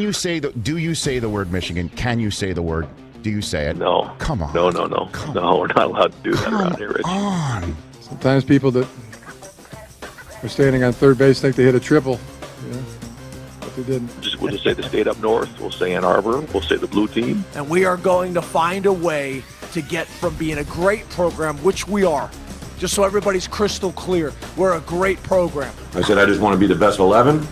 [0.00, 0.50] Can you say the?
[0.52, 1.90] Do you say the word Michigan?
[1.90, 2.88] Can you say the word?
[3.20, 3.76] Do you say it?
[3.76, 4.10] No.
[4.18, 4.54] Come on.
[4.54, 5.10] No, no, no.
[5.12, 7.04] Come no, we're not allowed to do that around here, Rich.
[7.04, 7.76] on.
[8.00, 8.88] Sometimes people that
[10.42, 12.18] are standing on third base think they hit a triple.
[12.70, 12.80] Yeah,
[13.60, 14.22] but they didn't.
[14.22, 15.60] Just, we'll just say the state up north.
[15.60, 16.40] We'll say Ann Arbor.
[16.40, 17.44] We'll say the blue team.
[17.54, 19.42] and we are going to find a way
[19.72, 22.30] to get from being a great program, which we are,
[22.78, 25.74] just so everybody's crystal clear, we're a great program.
[25.92, 27.46] I said I just want to be the best 11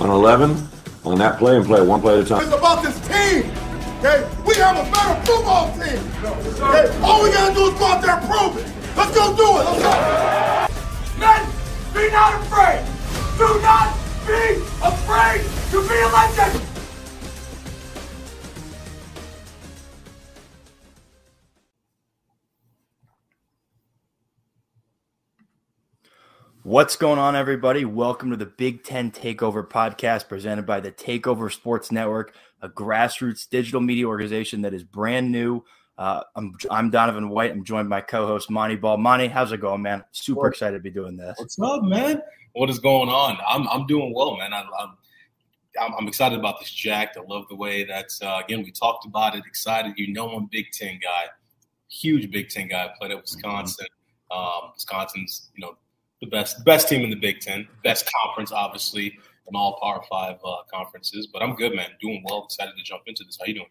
[0.00, 0.73] on 11
[1.04, 2.42] on that play and play one play at a time.
[2.42, 3.50] It's about this team.
[3.98, 4.28] Okay?
[4.46, 6.00] We have a better football team.
[6.24, 6.98] Okay?
[7.02, 8.72] All we gotta do is go out there and prove it.
[8.96, 9.64] Let's go do it.
[9.64, 11.20] Let's go.
[11.20, 11.46] Men,
[11.92, 12.84] be not afraid.
[13.38, 16.73] Do not be afraid to be a legend.
[26.64, 27.84] What's going on, everybody?
[27.84, 33.46] Welcome to the Big Ten Takeover podcast presented by the Takeover Sports Network, a grassroots
[33.46, 35.62] digital media organization that is brand new.
[35.98, 37.50] Uh, I'm, I'm Donovan White.
[37.50, 38.96] I'm joined by co-host Montee Ball.
[38.96, 40.04] Monty, how's it going, man?
[40.12, 41.38] Super excited to be doing this.
[41.38, 42.22] What's up, man?
[42.54, 43.36] What is going on?
[43.46, 44.54] I'm I'm doing well, man.
[44.54, 44.96] I'm I'm,
[45.78, 47.18] I'm, I'm excited about this jacked.
[47.18, 49.44] I love the way that's uh, again we talked about it.
[49.46, 51.26] Excited, you know, I'm a Big Ten guy,
[51.90, 52.88] huge Big Ten guy.
[52.98, 53.86] Played at Wisconsin.
[54.30, 55.76] Um, Wisconsin's you know
[56.24, 60.38] the best best team in the Big Ten, best conference, obviously, in all Power Five
[60.44, 61.26] uh, conferences.
[61.32, 61.90] But I'm good, man.
[62.00, 62.44] Doing well.
[62.44, 63.38] Excited to jump into this.
[63.38, 63.66] How you doing?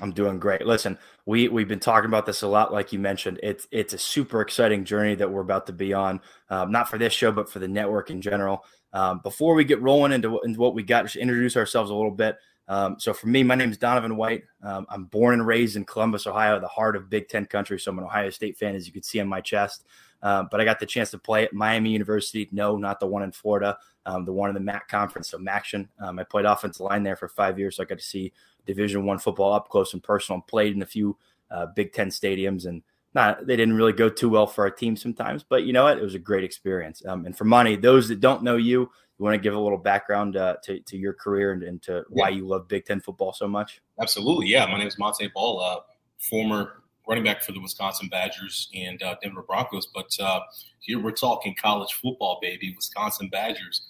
[0.00, 0.66] I'm doing great.
[0.66, 3.38] Listen, we we've been talking about this a lot, like you mentioned.
[3.42, 6.20] It's it's a super exciting journey that we're about to be on.
[6.48, 8.64] Um, not for this show, but for the network in general.
[8.94, 12.10] Um, before we get rolling into, into what we got, just introduce ourselves a little
[12.10, 12.36] bit.
[12.68, 14.44] Um, so for me, my name is Donovan White.
[14.62, 17.78] Um, I'm born and raised in Columbus, Ohio, the heart of Big Ten country.
[17.78, 19.86] So I'm an Ohio State fan, as you can see on my chest.
[20.22, 22.48] Um, but I got the chance to play at Miami University.
[22.52, 25.30] No, not the one in Florida, um, the one in the MAC conference.
[25.30, 25.88] So MACtion.
[26.00, 28.32] Um, I played offensive line there for five years, so I got to see
[28.66, 30.36] Division One football up close and personal.
[30.36, 31.16] And played in a few
[31.50, 32.82] uh, Big Ten stadiums, and
[33.14, 35.42] not they didn't really go too well for our team sometimes.
[35.42, 35.98] But you know what?
[35.98, 37.04] It was a great experience.
[37.04, 39.78] Um, and for Montee, those that don't know you, you want to give a little
[39.78, 43.32] background uh, to to your career and, and to why you love Big Ten football
[43.32, 43.80] so much.
[44.00, 44.66] Absolutely, yeah.
[44.66, 45.80] My name is Montee Ball, uh,
[46.18, 49.86] former running back for the Wisconsin Badgers and uh, Denver Broncos.
[49.86, 50.40] But uh,
[50.80, 52.72] here we're talking college football, baby.
[52.76, 53.86] Wisconsin Badgers.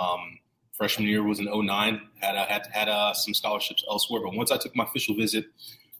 [0.00, 0.38] Um,
[0.72, 2.00] freshman year was in 09.
[2.20, 5.46] Had had had uh, some scholarships elsewhere, but once I took my official visit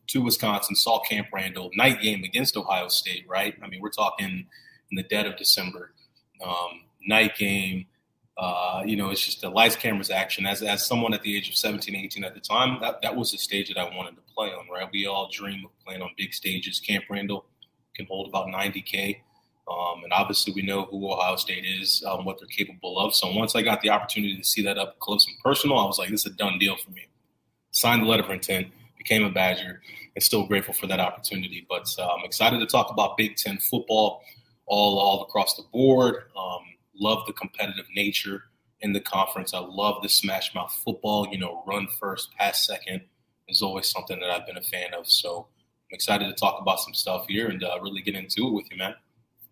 [0.09, 3.27] to Wisconsin, saw Camp Randall night game against Ohio State.
[3.28, 3.55] Right?
[3.62, 4.47] I mean, we're talking
[4.91, 5.93] in the dead of December.
[6.44, 7.87] Um, night game.
[8.38, 10.44] Uh, you know, it's just the lights, cameras, action.
[10.44, 13.32] As as someone at the age of 17, 18 at the time, that, that was
[13.32, 14.88] the stage that I wanted to play on, right?
[14.92, 16.78] We all dream of playing on big stages.
[16.78, 17.46] Camp Randall
[17.94, 19.20] can hold about 90K.
[19.69, 23.14] Um, and obviously, we know who Ohio State is, um, what they're capable of.
[23.14, 25.98] So once I got the opportunity to see that up close and personal, I was
[25.98, 27.06] like, this is a done deal for me.
[27.72, 29.80] Signed the letter of intent, became a Badger,
[30.14, 31.66] and still grateful for that opportunity.
[31.69, 34.22] But uh, I'm excited to talk about Big Ten football
[34.66, 36.25] all, all across the board.
[36.36, 36.60] Um,
[36.98, 38.44] love the competitive nature
[38.80, 39.54] in the conference.
[39.54, 43.02] I love the smash mouth football, you know, run first, pass second
[43.48, 45.08] is always something that I've been a fan of.
[45.08, 45.46] So
[45.90, 48.70] I'm excited to talk about some stuff here and uh, really get into it with
[48.70, 48.94] you, man.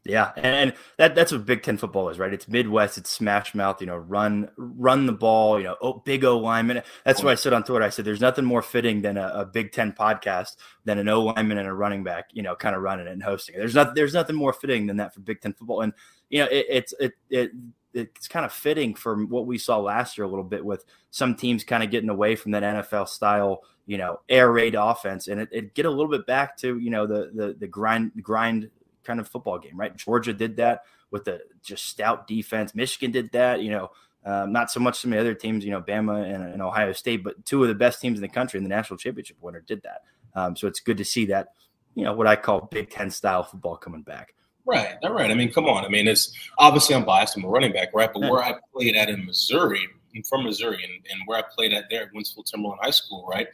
[0.06, 2.32] Yeah, and that that's what Big Ten football is, right?
[2.32, 6.26] It's Midwest, it's smash mouth, you know, run run the ball, you know, oh, big
[6.26, 6.82] O lineman.
[7.06, 7.82] That's what I said on Twitter.
[7.82, 11.22] I said there's nothing more fitting than a, a Big Ten podcast than an O
[11.22, 13.58] lineman and a running back, you know, kind of running it and hosting it.
[13.58, 15.94] There's not there's nothing more fitting than that for Big Ten football, and
[16.28, 17.52] you know, it, it's it it
[17.94, 21.34] it's kind of fitting for what we saw last year a little bit with some
[21.34, 25.40] teams kind of getting away from that NFL style, you know, air raid offense, and
[25.40, 28.68] it, it get a little bit back to you know the the the grind grind
[29.04, 29.94] kind of football game, right?
[29.96, 32.74] Georgia did that with the just stout defense.
[32.74, 33.90] Michigan did that, you know,
[34.24, 36.92] um, not so much some of the other teams, you know, Bama and, and, Ohio
[36.92, 39.60] State, but two of the best teams in the country and the national championship winner
[39.60, 40.02] did that.
[40.34, 41.48] Um, so it's good to see that,
[41.94, 44.34] you know, what I call Big Ten style football coming back.
[44.66, 45.30] Right, all right.
[45.30, 45.84] I mean, come on.
[45.84, 47.36] I mean, it's obviously I'm biased.
[47.36, 48.10] I'm a running back, right?
[48.10, 49.86] But where I played at in Missouri,
[50.16, 53.26] I'm from Missouri, and, and where I played at there at Wentzville Timberland High School,
[53.30, 53.46] right?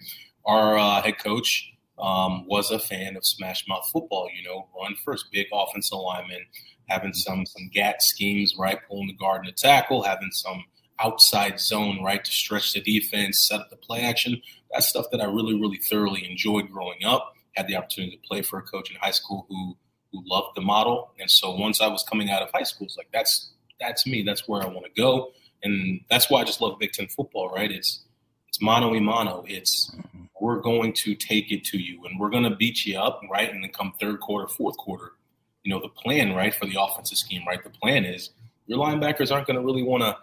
[0.46, 4.28] Our uh, head coach um, was a fan of smash mouth football.
[4.34, 6.46] You know, run first, big offensive lineman,
[6.88, 10.64] having some some gat schemes, right, pulling the guard and the tackle, having some
[10.98, 14.40] outside zone, right, to stretch the defense, set up the play action.
[14.72, 17.34] That's stuff that I really, really thoroughly enjoyed growing up.
[17.56, 19.76] Had the opportunity to play for a coach in high school who
[20.12, 22.96] who loved the model, and so once I was coming out of high school, it's
[22.96, 24.22] like that's that's me.
[24.22, 25.32] That's where I want to go,
[25.62, 27.48] and that's why I just love Big Ten football.
[27.48, 27.70] Right?
[27.70, 28.04] It's
[28.48, 29.44] it's mano a mano.
[29.46, 29.92] It's
[30.40, 33.52] we're going to take it to you and we're going to beat you up, right?
[33.52, 35.12] And then come third quarter, fourth quarter,
[35.62, 37.62] you know, the plan, right, for the offensive scheme, right?
[37.62, 38.30] The plan is
[38.66, 40.16] your linebackers aren't going to really want to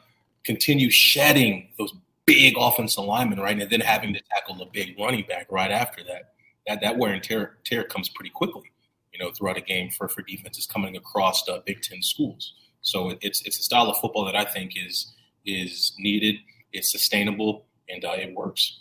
[0.43, 1.93] continue shedding those
[2.25, 6.03] big offensive lineman, right, and then having to tackle a big running back right after
[6.03, 6.33] that,
[6.65, 8.71] that that wear and tear, tear comes pretty quickly,
[9.13, 12.53] you know, throughout a game for for defenses coming across uh, Big Ten schools.
[12.81, 15.13] So it's it's a style of football that I think is
[15.45, 16.35] is needed.
[16.73, 18.79] It's sustainable and uh, it works.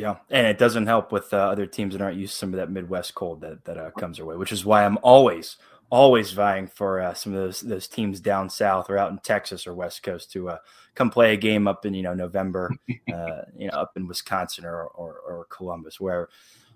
[0.00, 2.56] Yeah, and it doesn't help with uh, other teams that aren't used to some of
[2.56, 5.56] that Midwest cold that that uh, comes their way, which is why I'm always
[5.90, 9.66] always vying for uh, some of those those teams down south or out in Texas
[9.66, 10.58] or West Coast to uh,
[10.94, 12.70] come play a game up in you know November,
[13.12, 16.28] uh, you know up in Wisconsin or, or, or Columbus, where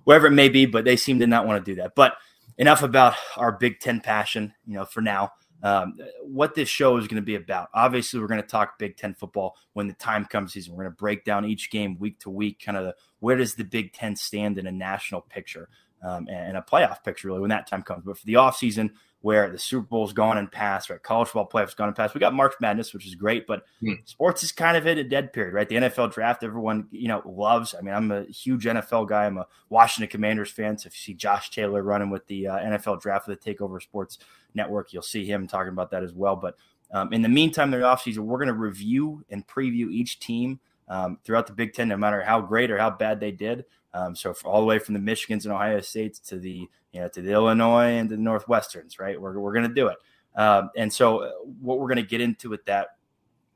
[0.05, 0.67] wherever it may be.
[0.67, 1.95] But they seem to not want to do that.
[1.95, 2.17] But
[2.59, 5.33] enough about our Big Ten passion, you know, for now.
[5.65, 7.71] Um, what this show is going to be about.
[7.73, 10.53] Obviously, we're going to talk Big Ten football when the time comes.
[10.53, 13.37] Season, we're going to break down each game week to week, kind of the, where
[13.37, 15.71] does the Big Ten stand in a national picture
[16.03, 18.05] um, and a playoff picture, really, when that time comes.
[18.05, 18.91] But for the offseason,
[19.25, 21.03] where the Super Bowl's gone and passed, right?
[21.03, 22.13] College football playoffs gone and passed.
[22.13, 23.97] We got March Madness, which is great, but mm.
[24.07, 25.67] sports is kind of in a dead period, right?
[25.67, 27.75] The NFL draft, everyone you know loves.
[27.75, 29.25] I mean, I'm a huge NFL guy.
[29.25, 30.77] I'm a Washington Commanders fan.
[30.77, 33.81] So if you see Josh Taylor running with the uh, NFL draft for the Takeover
[33.81, 34.19] Sports
[34.55, 36.37] Network, you'll see him talking about that as well.
[36.37, 36.57] But
[36.93, 41.19] um, in the meantime, the offseason, we're going to review and preview each team um,
[41.25, 43.65] throughout the Big Ten, no matter how great or how bad they did.
[43.93, 47.09] Um, so all the way from the Michigans and Ohio States to the you know
[47.09, 49.21] to the Illinois and the Northwesterns, right?
[49.21, 49.97] We're we're going to do it.
[50.37, 51.31] Um, and so uh,
[51.61, 52.89] what we're going to get into with that,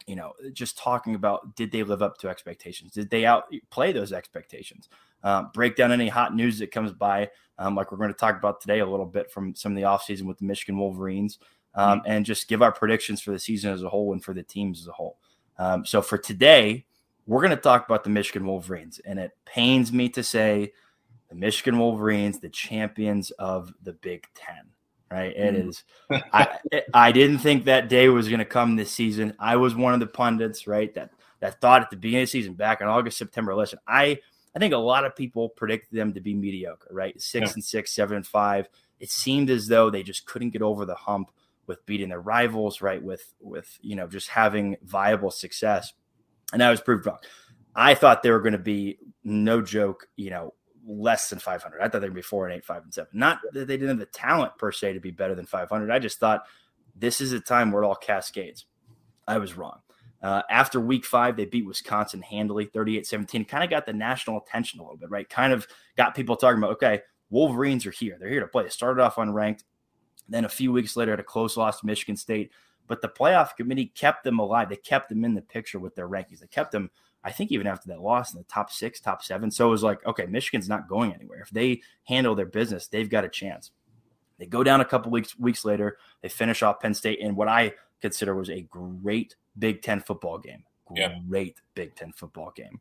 [0.08, 2.92] you know, just talking about did they live up to expectations?
[2.92, 4.88] Did they outplay those expectations?
[5.22, 7.28] Um, break down any hot news that comes by,
[7.58, 9.82] um, like we're going to talk about today a little bit from some of the
[9.82, 11.38] offseason with the Michigan Wolverines,
[11.74, 12.10] um, mm-hmm.
[12.10, 14.80] and just give our predictions for the season as a whole and for the teams
[14.80, 15.18] as a whole.
[15.58, 16.86] Um, so for today,
[17.26, 20.72] we're going to talk about the Michigan Wolverines, and it pains me to say
[21.28, 24.70] the Michigan Wolverines, the champions of the Big Ten.
[25.10, 25.34] Right?
[25.34, 25.68] It mm.
[25.68, 25.84] is.
[26.32, 26.58] I
[26.92, 29.34] I didn't think that day was going to come this season.
[29.38, 30.92] I was one of the pundits, right?
[30.94, 31.10] That
[31.40, 33.54] that thought at the beginning of the season, back in August, September.
[33.54, 34.18] Listen, I
[34.54, 37.20] I think a lot of people predicted them to be mediocre, right?
[37.20, 37.54] Six yeah.
[37.54, 38.68] and six, seven and five.
[39.00, 41.30] It seemed as though they just couldn't get over the hump
[41.66, 43.02] with beating their rivals, right?
[43.02, 45.92] With with you know just having viable success
[46.52, 47.18] and I was proved wrong.
[47.74, 50.54] I thought they were going to be no joke, you know,
[50.88, 51.80] less than 500.
[51.80, 53.10] I thought they'd be four and eight, five and seven.
[53.12, 55.90] Not that they didn't have the talent per se to be better than 500.
[55.90, 56.44] I just thought
[56.96, 58.64] this is a time where it all cascades.
[59.26, 59.80] I was wrong.
[60.20, 63.44] Uh, after week five, they beat Wisconsin handily, 38 17.
[63.44, 65.28] Kind of got the national attention a little bit, right?
[65.28, 68.16] Kind of got people talking about, okay, Wolverines are here.
[68.18, 68.64] They're here to play.
[68.64, 69.64] They started off unranked.
[70.28, 72.50] Then a few weeks later, had a close loss to Michigan State.
[72.86, 74.70] But the playoff committee kept them alive.
[74.70, 76.40] They kept them in the picture with their rankings.
[76.40, 76.90] They kept them,
[77.24, 79.50] I think, even after that loss in the top six, top seven.
[79.50, 81.40] So it was like, okay, Michigan's not going anywhere.
[81.40, 83.72] If they handle their business, they've got a chance.
[84.38, 85.98] They go down a couple weeks weeks later.
[86.22, 90.38] They finish off Penn State in what I consider was a great Big Ten football
[90.38, 90.62] game.
[90.86, 91.00] Great
[91.36, 91.52] yeah.
[91.74, 92.80] Big Ten football game.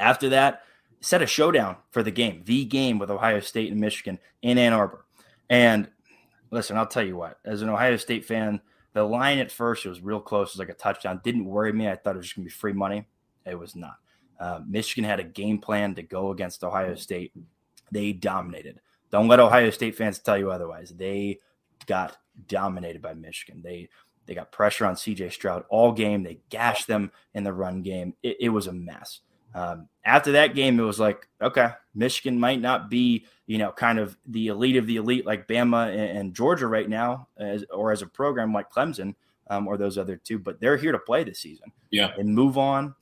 [0.00, 0.62] After that,
[1.00, 4.72] set a showdown for the game, the game with Ohio State and Michigan in Ann
[4.72, 5.04] Arbor.
[5.48, 5.88] And
[6.50, 8.60] listen, I'll tell you what, as an Ohio State fan,
[8.92, 10.48] the line at first, it was real close.
[10.48, 11.20] It was like a touchdown.
[11.22, 11.88] Didn't worry me.
[11.88, 13.06] I thought it was just going to be free money.
[13.46, 13.96] It was not.
[14.38, 17.32] Uh, Michigan had a game plan to go against Ohio State.
[17.92, 18.80] They dominated.
[19.10, 20.90] Don't let Ohio State fans tell you otherwise.
[20.90, 21.40] They
[21.86, 22.16] got
[22.46, 23.60] dominated by Michigan.
[23.62, 23.88] They
[24.26, 26.22] they got pressure on CJ Stroud all game.
[26.22, 28.14] They gashed them in the run game.
[28.22, 29.20] It, it was a mess.
[29.54, 33.98] Um, after that game, it was like, okay, Michigan might not be, you know, kind
[33.98, 37.90] of the elite of the elite like Bama and, and Georgia right now, as, or
[37.90, 39.16] as a program like Clemson
[39.48, 41.72] um, or those other two, but they're here to play this season.
[41.90, 42.12] Yeah.
[42.16, 42.94] And move on.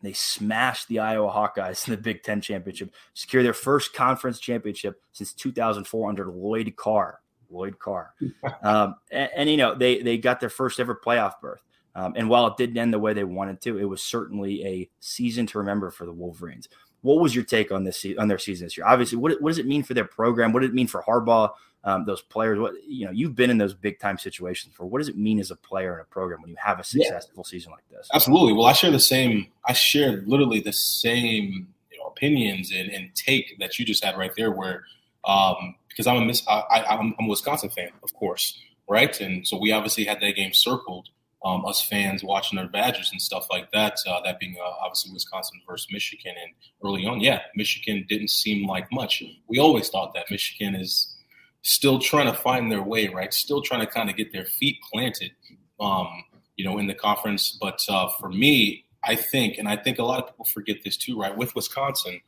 [0.00, 5.02] They smashed the Iowa Hawkeyes in the Big Ten championship, secure their first conference championship
[5.12, 7.20] since 2004 under Lloyd Carr.
[7.50, 8.14] Lloyd Carr.
[8.62, 11.62] um, and, and, you know, they, they got their first ever playoff berth.
[11.94, 14.90] Um, and while it didn't end the way they wanted to, it was certainly a
[15.00, 16.68] season to remember for the Wolverines.
[17.00, 18.86] What was your take on this on their season this year?
[18.86, 20.52] Obviously, what, what does it mean for their program?
[20.52, 21.50] What did it mean for Harbaugh?
[21.84, 24.84] Um, those players, what you know, you've been in those big time situations for.
[24.84, 27.44] What does it mean as a player in a program when you have a successful
[27.46, 27.50] yeah.
[27.50, 28.08] season like this?
[28.12, 28.52] Absolutely.
[28.52, 29.46] Well, I share the same.
[29.64, 34.18] I share literally the same you know, opinions and, and take that you just had
[34.18, 34.50] right there.
[34.50, 34.84] Where
[35.24, 38.58] um, because I'm a miss, I, I, I'm, I'm a Wisconsin fan, of course,
[38.88, 39.18] right?
[39.20, 41.08] And so we obviously had that game circled
[41.44, 43.96] um, us fans watching our Badgers and stuff like that.
[44.06, 46.52] Uh, that being uh, obviously Wisconsin versus Michigan, and
[46.84, 49.22] early on, yeah, Michigan didn't seem like much.
[49.48, 51.16] We always thought that Michigan is
[51.62, 53.32] still trying to find their way, right?
[53.32, 55.32] Still trying to kind of get their feet planted,
[55.80, 56.08] um,
[56.56, 57.56] you know, in the conference.
[57.60, 60.96] But uh, for me, I think, and I think a lot of people forget this
[60.96, 61.36] too, right?
[61.36, 62.20] With Wisconsin,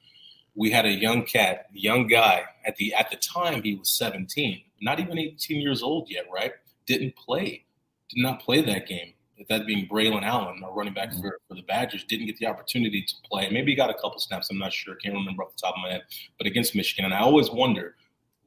[0.55, 4.63] we had a young cat, young guy at the at the time he was 17,
[4.83, 6.53] not even 18 years old yet, right?
[6.87, 7.65] Didn't play
[8.11, 9.15] did not play that game
[9.49, 13.03] that being Braylon Allen, our running back for, for the Badgers, didn't get the opportunity
[13.03, 13.49] to play.
[13.51, 14.51] Maybe he got a couple snaps.
[14.51, 14.97] I'm not sure.
[14.97, 16.03] Can't remember off the top of my head.
[16.37, 17.97] But against Michigan, and I always wonder,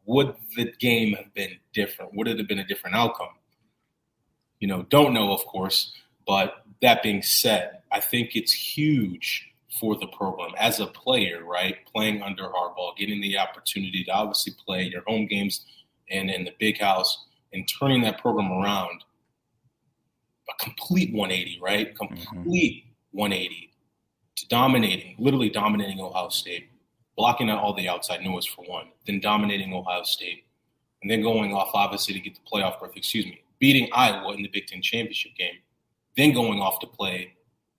[0.06, 2.14] would the game have been different?
[2.16, 3.30] Would it have been a different outcome?
[4.60, 5.94] You know, don't know, of course.
[6.26, 11.78] But that being said, I think it's huge for the program as a player, right?
[11.94, 15.66] Playing under Harbaugh, getting the opportunity to obviously play your home games
[16.10, 19.04] and in the big house and turning that program around
[20.50, 21.96] a complete 180, right?
[21.96, 23.18] Complete mm-hmm.
[23.18, 23.74] 180
[24.36, 26.70] to dominating, literally dominating Ohio State,
[27.16, 30.46] blocking out all the outside noise for one, then dominating Ohio State,
[31.02, 34.42] and then going off obviously to get the playoff berth, excuse me, beating Iowa in
[34.42, 35.56] the Big Ten championship game,
[36.18, 37.34] then going off to play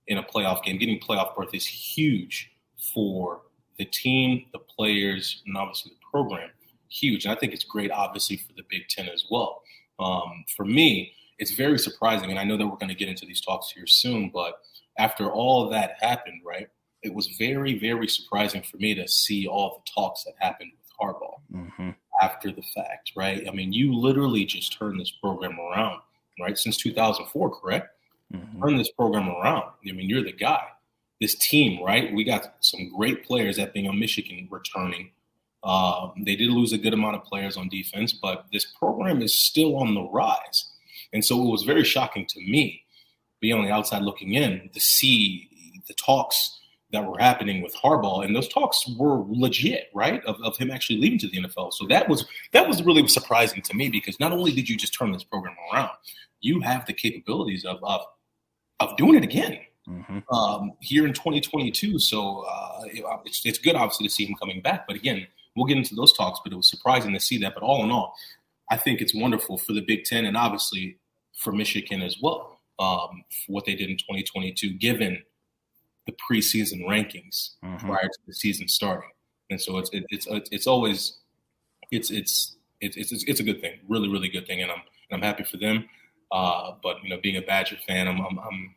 [0.07, 0.77] in a playoff game.
[0.77, 2.51] Getting playoff berth is huge
[2.93, 3.41] for
[3.77, 6.49] the team, the players, and obviously the program.
[6.89, 7.25] Huge.
[7.25, 9.61] And I think it's great, obviously, for the Big Ten as well.
[9.99, 12.29] Um, for me, it's very surprising.
[12.29, 14.59] And I know that we're going to get into these talks here soon, but
[14.97, 16.69] after all that happened, right,
[17.05, 20.89] it was very, very surprising for me to see all the talks that happened with
[20.99, 21.89] Harbaugh mm-hmm.
[22.19, 23.47] after the fact, right?
[23.47, 26.01] I mean, you literally just turned this program around,
[26.39, 26.57] right?
[26.57, 27.89] Since 2004, correct?
[28.33, 28.63] Mm-hmm.
[28.63, 29.69] Turn this program around.
[29.87, 30.63] I mean, you're the guy.
[31.21, 32.11] This team, right?
[32.11, 35.11] We got some great players that being on Michigan returning.
[35.63, 39.39] Uh, they did lose a good amount of players on defense, but this program is
[39.39, 40.71] still on the rise.
[41.13, 42.83] And so it was very shocking to me,
[43.39, 45.49] being on the outside looking in, to see
[45.87, 46.59] the talks
[46.95, 50.23] that were happening with Harbaugh, and those talks were legit, right?
[50.25, 51.73] Of, of him actually leaving to the NFL.
[51.73, 54.93] So that was that was really surprising to me because not only did you just
[54.93, 55.91] turn this program around,
[56.41, 58.01] you have the capabilities of of,
[58.79, 59.59] of doing it again.
[59.87, 60.33] Mm-hmm.
[60.33, 61.99] Um, here in 2022.
[61.99, 62.81] So uh,
[63.23, 64.87] it's, it's good, obviously, to see him coming back.
[64.87, 66.39] But again, we'll get into those talks.
[66.43, 67.53] But it was surprising to see that.
[67.53, 68.15] But all in all,
[68.71, 70.97] I think it's wonderful for the Big Ten and obviously
[71.37, 75.21] for Michigan as well um, for what they did in 2022, given
[76.05, 77.85] the preseason rankings mm-hmm.
[77.85, 79.09] prior to the season starting.
[79.49, 81.17] And so it's it, it's it's always
[81.91, 85.17] it's it's it's it's it's a good thing, really really good thing, and I'm and
[85.17, 85.87] I'm happy for them.
[86.31, 88.75] Uh, but you know, being a Badger fan, I'm I'm, I'm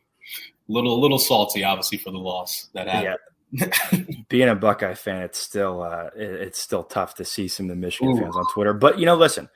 [0.69, 3.17] a little a little salty, obviously, for the loss that happened.
[3.51, 3.99] Yeah.
[4.29, 7.75] being a Buckeye fan, it's still uh, it's still tough to see some of the
[7.75, 8.21] Michigan Ooh.
[8.21, 8.73] fans on Twitter.
[8.73, 9.49] But you know, listen,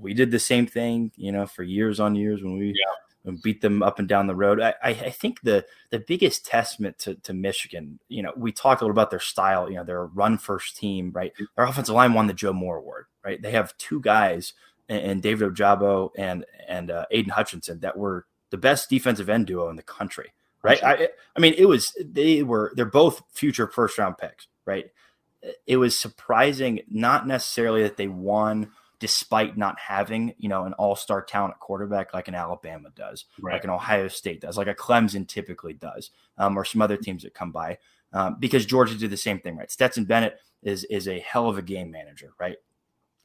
[0.00, 2.94] we did the same thing, you know, for years on years when we yeah.
[3.32, 4.60] Beat them up and down the road.
[4.60, 8.84] I, I, think the the biggest testament to, to Michigan, you know, we talked a
[8.84, 9.70] little about their style.
[9.70, 11.32] You know, they're a run first team, right?
[11.56, 13.40] Their offensive line won the Joe Moore Award, right?
[13.40, 14.52] They have two guys,
[14.88, 19.70] and David Ojabo and and uh, Aidan Hutchinson that were the best defensive end duo
[19.70, 20.82] in the country, right?
[20.84, 24.90] I, I mean, it was they were they're both future first round picks, right?
[25.66, 31.22] It was surprising, not necessarily that they won despite not having, you know, an all-star
[31.22, 33.54] talent quarterback like an Alabama does, right.
[33.54, 37.22] like an Ohio State does, like a Clemson typically does, um, or some other teams
[37.22, 37.78] that come by.
[38.12, 39.70] Um, because Georgia did the same thing, right?
[39.70, 42.56] Stetson Bennett is is a hell of a game manager, right?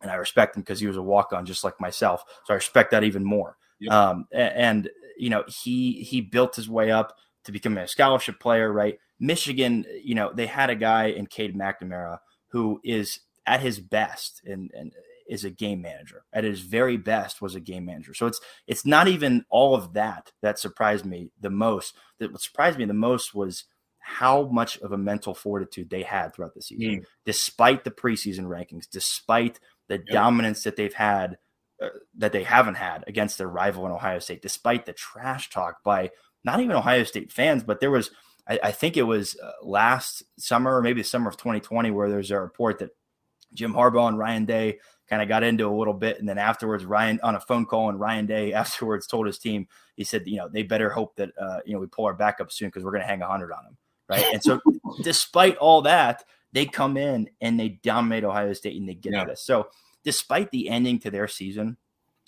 [0.01, 2.91] And I respect him because he was a walk-on just like myself, so I respect
[2.91, 3.57] that even more.
[3.79, 3.93] Yep.
[3.93, 8.39] Um, and, and you know, he he built his way up to becoming a scholarship
[8.39, 8.99] player, right?
[9.19, 14.41] Michigan, you know, they had a guy in Cade McNamara who is at his best,
[14.45, 14.93] and and
[15.29, 16.23] is a game manager.
[16.33, 18.13] At his very best was a game manager.
[18.13, 21.95] So it's it's not even all of that that surprised me the most.
[22.19, 23.65] That what surprised me the most was
[23.99, 27.05] how much of a mental fortitude they had throughout the season, mm.
[27.25, 30.07] despite the preseason rankings, despite the yep.
[30.07, 31.37] dominance that they've had
[31.81, 35.83] uh, that they haven't had against their rival in Ohio State, despite the trash talk
[35.83, 36.09] by
[36.43, 38.09] not even Ohio State fans, but there was
[38.47, 42.09] I, I think it was uh, last summer or maybe the summer of 2020 where
[42.09, 42.89] there's a report that
[43.53, 44.79] Jim Harbaugh and Ryan Day
[45.09, 46.19] kind of got into a little bit.
[46.19, 49.67] And then afterwards, Ryan on a phone call, and Ryan Day afterwards told his team,
[49.95, 52.51] he said, you know, they better hope that, uh, you know, we pull our backup
[52.51, 53.77] soon because we're going to hang 100 on them.
[54.07, 54.25] Right.
[54.33, 54.59] And so,
[55.03, 59.25] despite all that, they come in and they dominate Ohio State and they get yeah.
[59.25, 59.41] this.
[59.41, 59.67] So,
[60.03, 61.77] despite the ending to their season,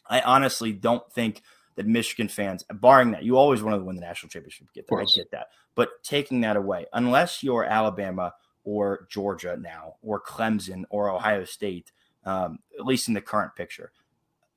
[0.08, 1.42] I honestly don't think
[1.76, 4.68] that Michigan fans, barring that, you always want to win the national championship.
[4.74, 4.96] Get that.
[4.96, 5.48] I get that.
[5.74, 8.34] But taking that away, unless you're Alabama
[8.64, 11.92] or Georgia now, or Clemson or Ohio State,
[12.26, 13.92] um, at least in the current picture.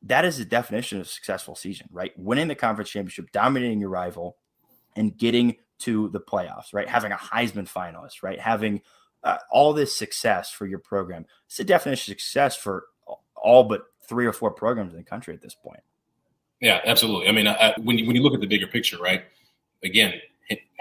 [0.03, 2.13] That is the definition of successful season, right?
[2.17, 4.37] Winning the conference championship, dominating your rival,
[4.95, 6.89] and getting to the playoffs, right?
[6.89, 8.39] Having a Heisman finalist, right?
[8.39, 8.83] Having
[9.23, 11.25] uh, all this success for your program.
[11.47, 12.85] It's the definition of success for
[13.35, 15.81] all but three or four programs in the country at this point.
[16.61, 17.29] Yeah, absolutely.
[17.29, 19.25] I mean, I, when you when you look at the bigger picture, right?
[19.83, 20.15] Again,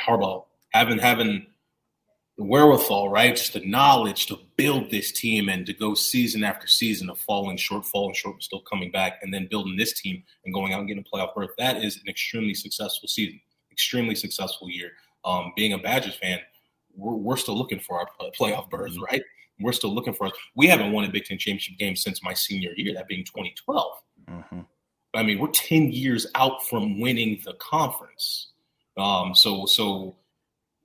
[0.06, 1.46] Harbaugh having having
[2.38, 3.36] the wherewithal, right?
[3.36, 7.58] Just the knowledge to build this team and to go season after season of falling
[7.58, 10.88] short, falling short, still coming back, and then building this team and going out and
[10.88, 11.52] getting a playoff berth.
[11.58, 13.40] That is an extremely successful season,
[13.72, 14.92] extremely successful year.
[15.26, 16.40] Um, being a Badgers fan,
[16.96, 18.08] we're, we're still looking for our
[18.40, 19.04] playoff berth, mm-hmm.
[19.04, 19.22] right?
[19.60, 20.34] We're still looking for us.
[20.56, 23.92] We haven't won a Big Ten championship game since my senior year, that being 2012.
[24.30, 24.60] Mm-hmm.
[25.14, 28.50] I mean, we're 10 years out from winning the conference.
[28.98, 30.16] Um, so, so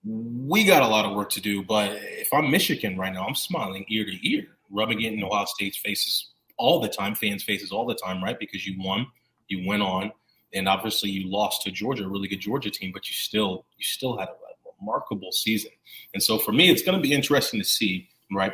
[0.09, 1.63] we got a lot of work to do.
[1.63, 5.45] But if I'm Michigan right now, I'm smiling ear to ear, rubbing it in Ohio
[5.45, 8.39] State's faces all the time, fans' faces all the time, right?
[8.39, 9.07] Because you won,
[9.49, 10.11] you went on,
[10.53, 13.85] and obviously you lost to Georgia, a really good Georgia team, but you still you
[13.85, 14.33] still had a
[14.81, 15.71] remarkable season.
[16.15, 18.53] And so for me, it's going to be interesting to see, right?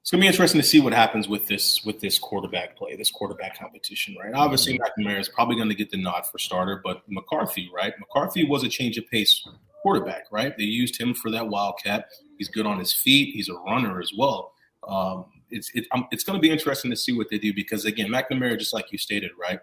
[0.00, 2.96] It's going to be interesting to see what happens with this with this quarterback play,
[2.96, 4.32] this quarterback competition, right?
[4.32, 5.02] Obviously, mm-hmm.
[5.02, 7.92] McNamara is probably going to get the nod for starter, but McCarthy, right?
[7.98, 9.46] McCarthy was a change of pace
[9.86, 10.56] quarterback, right?
[10.56, 12.08] They used him for that wildcat.
[12.38, 13.32] He's good on his feet.
[13.32, 14.52] He's a runner as well.
[14.88, 17.84] Um, it's it, um, it's going to be interesting to see what they do because
[17.84, 19.60] again, McNamara, just like you stated, right,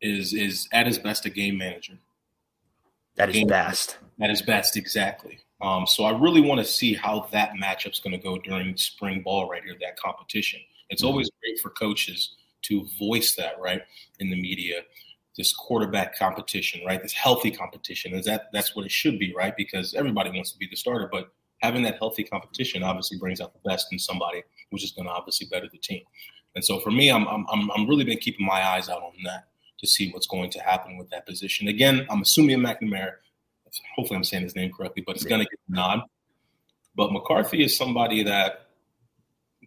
[0.00, 1.98] is is at his best a game manager.
[3.18, 3.98] At his best.
[4.20, 5.38] At his best, exactly.
[5.60, 9.22] Um, so I really want to see how that matchup's going to go during spring
[9.22, 10.60] ball right here, that competition.
[10.90, 11.10] It's mm-hmm.
[11.10, 13.82] always great for coaches to voice that right
[14.18, 14.82] in the media
[15.38, 17.00] this quarterback competition, right?
[17.00, 18.12] This healthy competition.
[18.12, 19.56] Is that that's what it should be, right?
[19.56, 23.52] Because everybody wants to be the starter, but having that healthy competition obviously brings out
[23.54, 26.02] the best in somebody, which is going to obviously better the team.
[26.54, 29.44] And so for me, I'm I'm I'm really been keeping my eyes out on that
[29.78, 31.68] to see what's going to happen with that position.
[31.68, 33.12] Again, I'm assuming McNamara.
[33.94, 36.00] Hopefully, I'm saying his name correctly, but it's going to get the nod.
[36.96, 38.66] But McCarthy is somebody that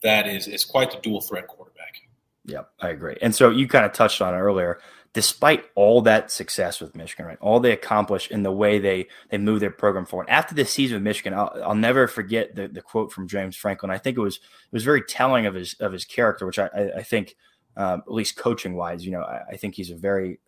[0.04, 2.02] that is is quite the dual threat quarterback.
[2.46, 3.16] Yep, I agree.
[3.22, 4.80] And so you kind of touched on it earlier
[5.14, 7.38] despite all that success with Michigan, right?
[7.42, 10.30] All they accomplished in the way they they move their program forward.
[10.30, 13.92] After this season with Michigan, I'll, I'll never forget the, the quote from James Franklin.
[13.92, 16.68] I think it was it was very telling of his of his character, which I,
[16.68, 17.36] I, I think
[17.76, 20.40] um, at least coaching wise, you know, I, I, think he's a very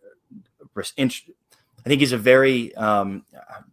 [0.76, 3.24] I think he's a very um,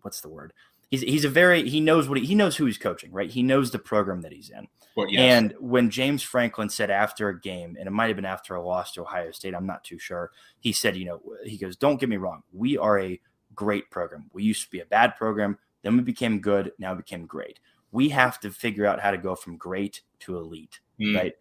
[0.02, 0.54] what's the word?
[0.92, 3.30] He's he's a very he knows what he, he knows who he's coaching, right?
[3.30, 4.68] He knows the program that he's in.
[4.96, 5.22] Well, yes.
[5.22, 8.62] And when James Franklin said after a game, and it might have been after a
[8.64, 10.32] loss to Ohio State, I'm not too sure.
[10.60, 13.20] He said, you know, he goes, "Don't get me wrong, we are a
[13.56, 14.30] great program.
[14.34, 17.60] We used to be a bad program, then we became good, now we became great.
[17.92, 21.16] We have to figure out how to go from great to elite, mm.
[21.16, 21.34] right?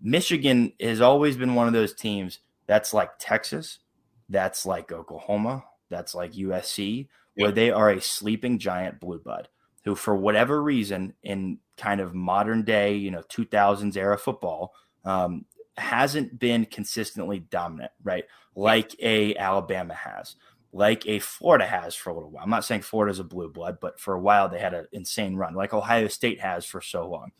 [0.00, 3.78] Michigan has always been one of those teams that's like Texas,
[4.28, 9.48] that's like Oklahoma, that's like USC, where they are a sleeping giant blue blood
[9.84, 14.72] who, for whatever reason, in kind of modern day, you know, 2000s era football,
[15.04, 15.44] um,
[15.76, 18.24] hasn't been consistently dominant, right?
[18.54, 20.36] Like a Alabama has,
[20.72, 22.44] like a Florida has for a little while.
[22.44, 25.36] I'm not saying Florida's a blue blood, but for a while they had an insane
[25.36, 27.32] run, like Ohio State has for so long.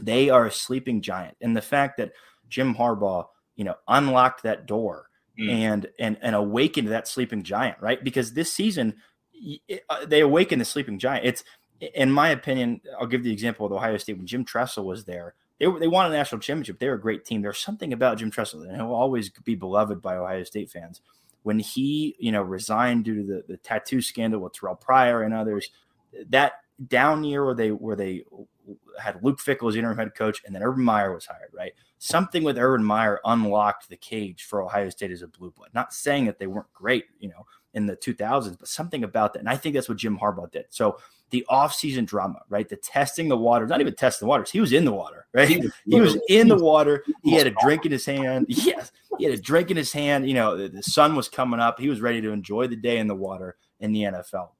[0.00, 2.12] They are a sleeping giant, and the fact that
[2.48, 5.50] Jim Harbaugh, you know, unlocked that door mm.
[5.50, 8.02] and and and awakened that sleeping giant, right?
[8.02, 8.96] Because this season
[9.88, 11.26] uh, they awaken the sleeping giant.
[11.26, 11.44] It's
[11.80, 15.34] in my opinion, I'll give the example of Ohio State when Jim Tressel was there.
[15.58, 16.78] They, they won a national championship.
[16.78, 17.42] They were a great team.
[17.42, 21.00] There's something about Jim Tressel, and he'll always be beloved by Ohio State fans.
[21.42, 25.34] When he, you know, resigned due to the, the tattoo scandal with Terrell Pryor and
[25.34, 25.70] others,
[26.30, 26.54] that
[26.88, 28.24] down year where they where they
[28.98, 31.50] had Luke Fickell as interim head coach, and then Urban Meyer was hired.
[31.52, 35.68] Right, something with Urban Meyer unlocked the cage for Ohio State as a blue blood.
[35.74, 39.40] Not saying that they weren't great, you know, in the 2000s, but something about that,
[39.40, 40.66] and I think that's what Jim Harbaugh did.
[40.70, 40.98] So
[41.30, 42.68] the off-season drama, right?
[42.68, 44.50] The testing the waters, not even testing the waters.
[44.50, 45.48] He was in the water, right?
[45.48, 47.04] He was, he was in the water.
[47.22, 48.46] He had a drink in his hand.
[48.64, 50.28] Yes, he had a drink in his hand.
[50.28, 51.78] You know, the sun was coming up.
[51.78, 54.50] He was ready to enjoy the day in the water in the NFL.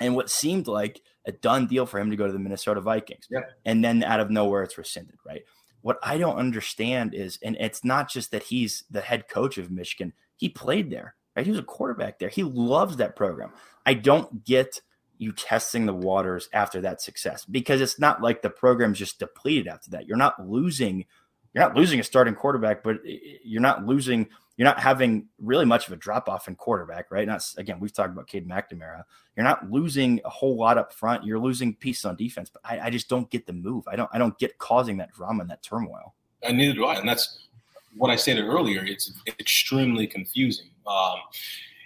[0.00, 3.26] And what seemed like a done deal for him to go to the Minnesota Vikings.
[3.30, 3.40] Yeah.
[3.64, 5.42] And then out of nowhere, it's rescinded, right?
[5.82, 9.70] What I don't understand is, and it's not just that he's the head coach of
[9.70, 11.44] Michigan, he played there, right?
[11.44, 12.28] He was a quarterback there.
[12.28, 13.52] He loves that program.
[13.86, 14.80] I don't get
[15.18, 19.68] you testing the waters after that success because it's not like the program's just depleted
[19.68, 20.06] after that.
[20.06, 21.04] You're not losing,
[21.52, 25.86] you're not losing a starting quarterback, but you're not losing, you're not having really much
[25.86, 27.26] of a drop off in quarterback, right?
[27.26, 29.02] Not again, we've talked about Cade McNamara.
[29.36, 31.24] You're not losing a whole lot up front.
[31.24, 33.84] You're losing pieces on defense, but I, I just don't get the move.
[33.88, 36.14] I don't, I don't get causing that drama and that turmoil.
[36.42, 36.94] And neither do I.
[36.94, 37.46] And that's
[37.96, 38.84] what I stated earlier.
[38.84, 40.70] It's extremely confusing.
[40.86, 41.18] Um,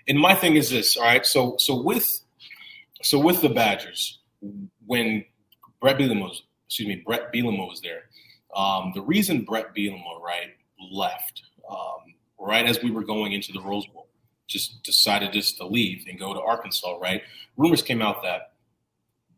[0.09, 1.25] and my thing is this, all right.
[1.25, 2.21] So, so with
[3.03, 4.21] so with the Badgers,
[4.87, 5.25] when
[5.81, 8.05] Bret Bielema was, excuse me, Bret Bielema was there,
[8.57, 10.55] um, the reason Bret Bielema, right,
[10.91, 14.09] left um, right as we were going into the Rose Bowl,
[14.47, 17.23] just decided just to leave and go to Arkansas, right?
[17.57, 18.54] Rumors came out that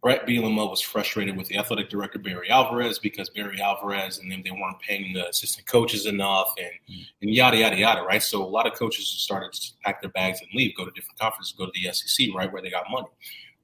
[0.06, 4.40] Bret Bielema was frustrated with the athletic director Barry Alvarez because Barry Alvarez and them
[4.44, 6.70] they weren't paying the assistant coaches enough and
[7.22, 8.22] and yada yada yada, right?
[8.22, 11.18] So a lot of coaches started to pack their bags and leave, go to different
[11.18, 13.08] conferences, go to the SEC, right, where they got money.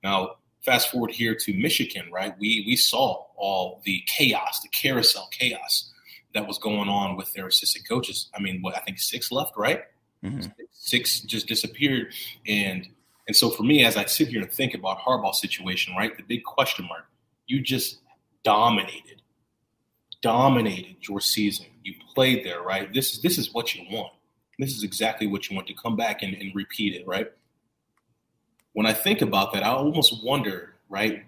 [0.02, 2.34] Now, fast forward here to Michigan, right?
[2.40, 5.92] We we saw all the chaos, the carousel chaos
[6.34, 8.30] that was going on with their assistant coaches.
[8.36, 9.82] I mean, what I think six left, right?
[10.24, 10.50] Mm-hmm.
[10.72, 12.12] Six just disappeared,
[12.48, 12.88] and
[13.26, 16.24] and so for me, as I sit here and think about Harbaugh's situation, right, the
[16.24, 17.04] big question mark,
[17.46, 17.98] you just
[18.42, 19.22] dominated,
[20.22, 21.66] dominated your season.
[21.84, 22.92] You played there, right?
[22.92, 24.12] This is this is what you want.
[24.58, 27.30] This is exactly what you want to come back and, and repeat it, right?
[28.74, 31.24] When I think about that, I almost wonder, right?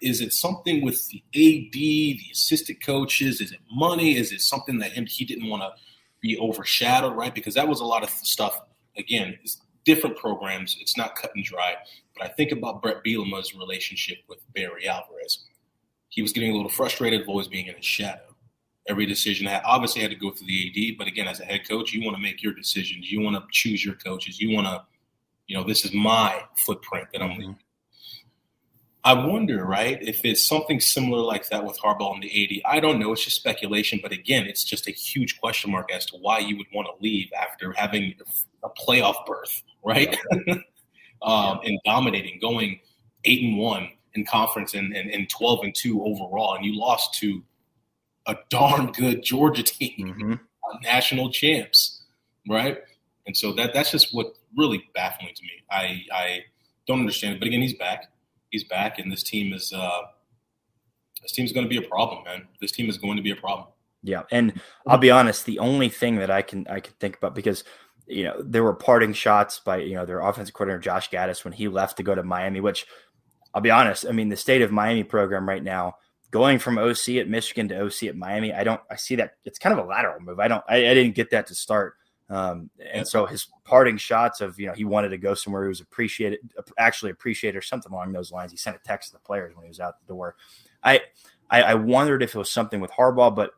[0.00, 3.40] Is it something with the AD, the assistant coaches?
[3.40, 4.16] Is it money?
[4.16, 5.72] Is it something that him he didn't want to
[6.20, 7.34] be overshadowed, right?
[7.34, 8.60] Because that was a lot of stuff.
[8.96, 9.38] Again,
[9.84, 10.76] different programs.
[10.80, 11.74] It's not cut and dry.
[12.16, 15.44] But I think about Bret Bielema's relationship with Barry Alvarez.
[16.08, 18.20] He was getting a little frustrated of always being in his shadow.
[18.88, 21.68] Every decision had obviously had to go through the AD, but again, as a head
[21.68, 23.10] coach, you want to make your decisions.
[23.10, 24.40] You want to choose your coaches.
[24.40, 24.82] You want to,
[25.46, 27.58] you know, this is my footprint that I'm leaving.
[29.04, 32.72] I wonder, right, if it's something similar like that with Harbaugh in the AD.
[32.72, 33.12] I don't know.
[33.12, 33.98] It's just speculation.
[34.00, 37.02] But again, it's just a huge question mark as to why you would want to
[37.02, 38.14] leave after having
[38.62, 40.16] a playoff berth, right?
[41.22, 42.78] um, and dominating, going
[43.24, 46.54] eight and one in conference and, and, and 12 and two overall.
[46.54, 47.42] And you lost to
[48.26, 50.34] a darn good Georgia team, Mm-hmm.
[50.84, 52.04] national champs,
[52.48, 52.78] right?
[53.26, 55.50] And so that that's just what really baffling to me.
[55.70, 56.40] I I
[56.86, 57.38] don't understand it.
[57.40, 58.10] But again, he's back.
[58.52, 60.02] He's back, and this team is uh,
[61.22, 62.46] this team's going to be a problem, man.
[62.60, 63.68] This team is going to be a problem.
[64.02, 65.46] Yeah, and I'll be honest.
[65.46, 67.64] The only thing that I can I can think about because
[68.06, 71.52] you know there were parting shots by you know their offensive coordinator Josh Gattis when
[71.52, 72.60] he left to go to Miami.
[72.60, 72.86] Which
[73.54, 74.06] I'll be honest.
[74.06, 75.96] I mean, the state of Miami program right now,
[76.30, 78.80] going from OC at Michigan to OC at Miami, I don't.
[78.90, 80.40] I see that it's kind of a lateral move.
[80.40, 80.64] I don't.
[80.68, 81.94] I, I didn't get that to start.
[82.32, 85.68] Um, and so his parting shots of you know he wanted to go somewhere he
[85.68, 86.38] was appreciated,
[86.78, 88.50] actually appreciated or something along those lines.
[88.50, 90.36] He sent a text to the players when he was out the door.
[90.82, 91.02] I
[91.50, 93.50] I, I wondered if it was something with Harbaugh, but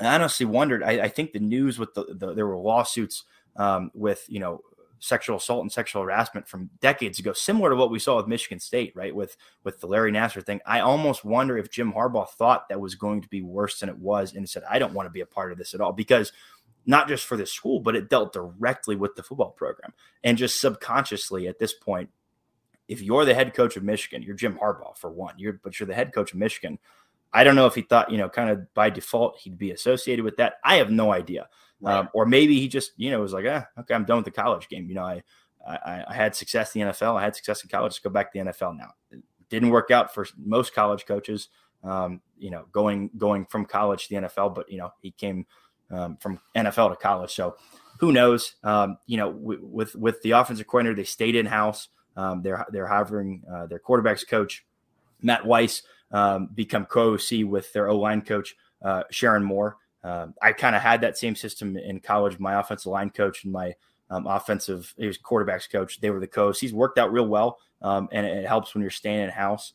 [0.00, 0.82] I honestly wondered.
[0.82, 3.22] I, I think the news with the, the there were lawsuits
[3.54, 4.62] um, with you know
[5.00, 8.58] sexual assault and sexual harassment from decades ago, similar to what we saw with Michigan
[8.58, 9.14] State, right?
[9.14, 10.60] With with the Larry Nassar thing.
[10.66, 13.98] I almost wonder if Jim Harbaugh thought that was going to be worse than it
[13.98, 16.32] was, and said, "I don't want to be a part of this at all," because
[16.88, 19.92] not just for the school, but it dealt directly with the football program.
[20.24, 22.08] And just subconsciously at this point,
[22.88, 25.86] if you're the head coach of Michigan, you're Jim Harbaugh for one, you're but you're
[25.86, 26.78] the head coach of Michigan.
[27.30, 30.24] I don't know if he thought, you know, kind of by default he'd be associated
[30.24, 30.54] with that.
[30.64, 31.48] I have no idea.
[31.78, 31.98] Right.
[31.98, 34.30] Um, or maybe he just, you know, was like, ah, okay, I'm done with the
[34.30, 34.88] college game.
[34.88, 35.22] You know, I,
[35.68, 37.16] I, I had success in the NFL.
[37.16, 37.90] I had success in college.
[37.90, 38.92] Let's go back to the NFL now.
[39.10, 39.20] It
[39.50, 41.50] didn't work out for most college coaches.
[41.84, 45.46] Um, you know, going going from college to the NFL, but you know, he came
[45.90, 47.32] um, from NFL to college.
[47.32, 47.56] So
[47.98, 48.54] who knows?
[48.62, 51.88] Um, you know, w- with with the offensive coordinator, they stayed in house.
[52.16, 54.64] Um, they're they're hiring uh, their quarterbacks coach
[55.20, 59.76] Matt Weiss um, become co-OC with their O line coach uh, Sherrone Moore.
[60.04, 62.38] Um, I kind of had that same system in college.
[62.38, 63.74] My offensive line coach and my
[64.10, 66.00] um, offensive he was quarterbacks coach.
[66.00, 68.90] They were the co He's worked out real well, and it, it, helps when you're
[68.90, 69.72] staying in house.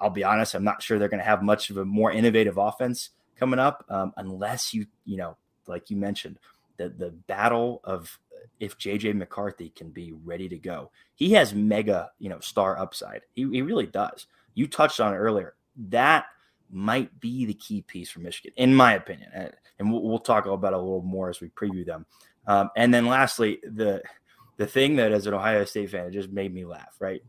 [0.00, 2.56] I'll be honest, I'm not sure they're going to have much of a more innovative
[2.56, 3.84] offense coming up
[4.16, 5.36] unless you you know
[5.68, 6.38] like you mentioned,
[6.76, 8.18] the the battle of
[8.60, 10.90] if JJ McCarthy can be ready to go.
[11.14, 13.22] He has mega, you know, star upside.
[13.34, 14.26] He, he really does.
[14.54, 15.54] You touched on it earlier.
[15.88, 16.26] That
[16.70, 19.30] might be the key piece for Michigan, in my opinion.
[19.78, 22.06] And we'll, we'll talk about it a little more as we preview them.
[22.46, 24.02] Um, and then lastly, the
[24.56, 27.22] the thing that as an Ohio State fan, it just made me laugh, right?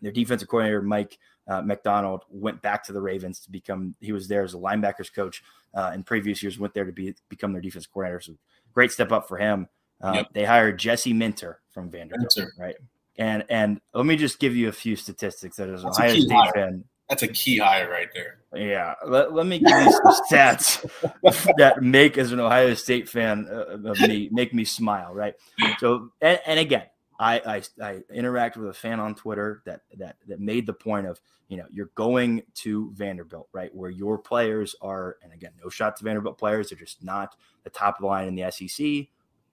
[0.00, 4.28] Their defensive coordinator, Mike uh, Macdonald, went back to the Ravens to become, he was
[4.28, 5.42] there as a linebackers coach
[5.74, 8.20] uh, in previous years, went there to be become their defense coordinator.
[8.20, 8.34] So
[8.72, 9.68] great step up for him.
[10.00, 10.26] Uh, yep.
[10.32, 12.52] They hired Jesse Minter from Vanderbilt, Minter.
[12.58, 12.76] right?
[13.16, 16.20] And and let me just give you a few statistics that is as an Ohio
[16.20, 16.52] State hire.
[16.52, 16.84] fan.
[17.08, 18.38] That's a key hire right there.
[18.54, 23.48] Yeah, let, let me give you some stats that make as an Ohio State fan
[23.50, 25.34] uh, of me make me smile, right?
[25.78, 26.84] So and, and again,
[27.18, 31.06] I, I, I interact with a fan on Twitter that that that made the point
[31.06, 35.68] of you know you're going to Vanderbilt right where your players are and again no
[35.68, 39.08] shot to Vanderbilt players they're just not the top of the line in the SEC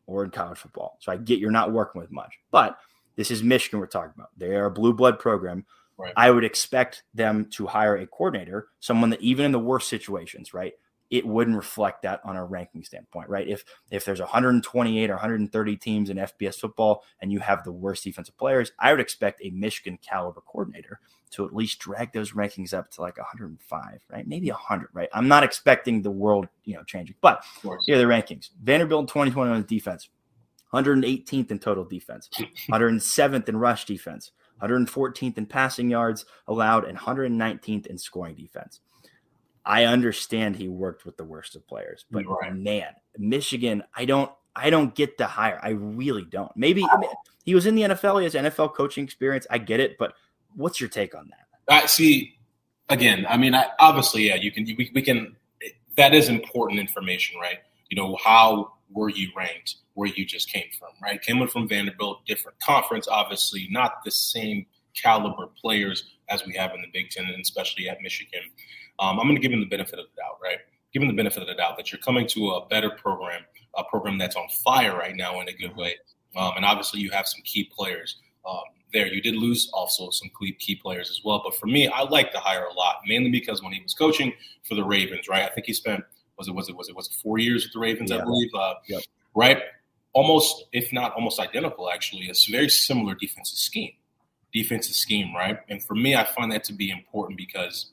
[0.08, 0.97] or in college football.
[0.99, 2.78] So I get you're not working with much but
[3.15, 4.30] this is Michigan we're talking about.
[4.38, 5.65] They are a blue blood program.
[5.97, 6.12] Right.
[6.17, 10.54] I would expect them to hire a coordinator someone that even in the worst situations
[10.54, 10.73] right
[11.10, 13.48] it wouldn't reflect that on a ranking standpoint, right?
[13.48, 18.04] If if there's 128 or 130 teams in FBS football and you have the worst
[18.04, 21.00] defensive players, I would expect a Michigan caliber coordinator
[21.32, 24.28] to at least drag those rankings up to like 105, right?
[24.28, 25.10] Maybe 100, right?
[25.13, 27.44] I'm not expecting the world, you know, changing, but
[27.86, 28.50] here are the rankings.
[28.62, 30.10] Vanderbilt in 2021 defense,
[30.74, 32.30] 118th in total defense,
[32.70, 38.80] 107th in rush defense, 114th in passing yards allowed, and 119th in scoring defense.
[39.65, 42.56] I understand he worked with the worst of players, but right.
[42.56, 45.60] man, Michigan, I don't I don't get the hire.
[45.62, 46.56] I really don't.
[46.56, 46.86] Maybe
[47.43, 49.45] he was in the NFL, he has NFL coaching experience.
[49.49, 50.13] I get it, but
[50.56, 51.47] what's your take on that?
[51.67, 52.38] I see
[52.89, 55.36] again, I mean, I, obviously, yeah, you can we, we can
[55.97, 57.60] that is important information, right?
[57.89, 61.21] You know, how were you ranked where you just came from, right?
[61.21, 66.82] Came from Vanderbilt, different conference, obviously, not the same caliber players as we have in
[66.82, 68.41] the Big Ten, and especially at Michigan.
[68.99, 70.60] Um, I'm going to give him the benefit of the doubt, right?
[70.93, 73.41] Give him the benefit of the doubt that you're coming to a better program,
[73.77, 75.95] a program that's on fire right now in a good way.
[76.36, 78.62] Um, and obviously, you have some key players um,
[78.93, 79.08] there.
[79.08, 80.29] You did lose also some
[80.60, 81.41] key players as well.
[81.43, 84.34] But for me, I like the hire a lot, mainly because when he was coaching
[84.63, 85.43] for the Ravens, right?
[85.43, 86.03] I think he spent
[86.38, 88.17] was it was it was it was it four years with the Ravens, yeah.
[88.17, 89.01] I believe, uh, yep.
[89.36, 89.62] right?
[90.13, 92.25] Almost, if not almost identical, actually.
[92.25, 93.91] It's a very similar defensive scheme,
[94.53, 95.60] defensive scheme, right?
[95.69, 97.91] And for me, I find that to be important because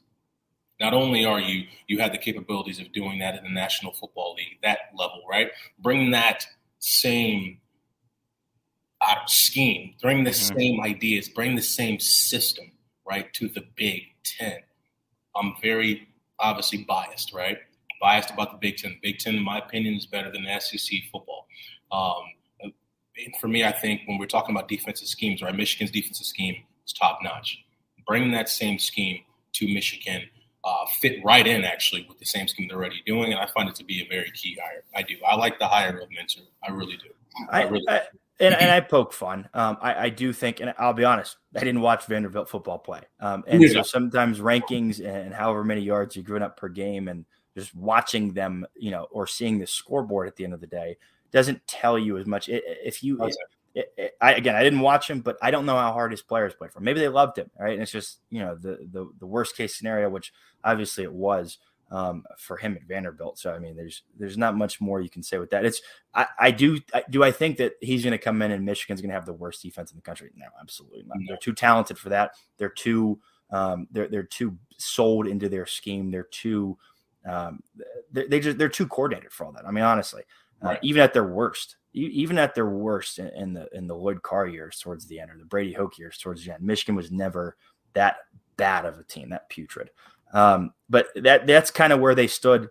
[0.82, 4.34] not only are you you have the capabilities of doing that in the National Football
[4.34, 5.48] League, that level, right?
[5.78, 6.44] Bring that
[6.80, 7.58] same
[9.00, 10.58] uh, scheme, bring the mm-hmm.
[10.58, 12.72] same ideas, bring the same system,
[13.08, 14.58] right, to the Big Ten.
[15.36, 16.08] I'm very
[16.40, 17.58] obviously biased, right?
[18.00, 18.98] Biased about the Big Ten.
[19.02, 21.46] Big Ten, in my opinion, is better than SEC football.
[21.92, 22.72] Um,
[23.40, 26.92] for me, I think when we're talking about defensive schemes, right, Michigan's defensive scheme is
[26.92, 27.64] top notch.
[28.04, 29.20] Bring that same scheme
[29.52, 30.22] to Michigan
[30.64, 33.68] uh, fit right in actually with the same scheme they're already doing, and I find
[33.68, 34.84] it to be a very key hire.
[34.94, 35.16] I do.
[35.26, 36.42] I like the hire of Minter.
[36.62, 37.08] I really do.
[37.50, 37.88] I, I really.
[37.88, 38.02] I,
[38.40, 39.48] and, and, I poke fun.
[39.54, 43.02] Um, I, I, do think, and I'll be honest, I didn't watch Vanderbilt football play.
[43.20, 47.24] Um, and so sometimes rankings and however many yards you're giving up per game, and
[47.56, 50.96] just watching them, you know, or seeing the scoreboard at the end of the day
[51.30, 52.48] doesn't tell you as much.
[52.48, 53.22] If you,
[53.74, 56.22] it, it, I, again, I didn't watch him, but I don't know how hard his
[56.22, 56.78] players played for.
[56.78, 56.84] Him.
[56.84, 57.72] Maybe they loved him, right?
[57.72, 60.32] And it's just you know the the, the worst case scenario, which
[60.64, 61.58] obviously it was
[61.90, 63.38] um, for him at Vanderbilt.
[63.38, 65.64] So I mean, there's there's not much more you can say with that.
[65.64, 65.82] It's
[66.14, 69.00] I, I do I, do I think that he's going to come in and Michigan's
[69.00, 70.30] going to have the worst defense in the country?
[70.34, 71.18] No, absolutely not.
[71.18, 71.24] No.
[71.28, 72.32] They're too talented for that.
[72.56, 73.20] They're too
[73.50, 76.10] um, they're they're too sold into their scheme.
[76.10, 76.78] They're too
[77.26, 77.62] um,
[78.10, 79.66] they, they just they're too coordinated for all that.
[79.66, 80.22] I mean, honestly,
[80.62, 84.22] uh, even at their worst, even at their worst in, in, the in the Lloyd
[84.22, 87.10] Carr years towards the end or the Brady Hoke years towards the end, Michigan was
[87.10, 87.56] never
[87.92, 88.16] that
[88.56, 89.90] bad of a team, that putrid.
[90.32, 92.68] Um, but that that's kind of where they stood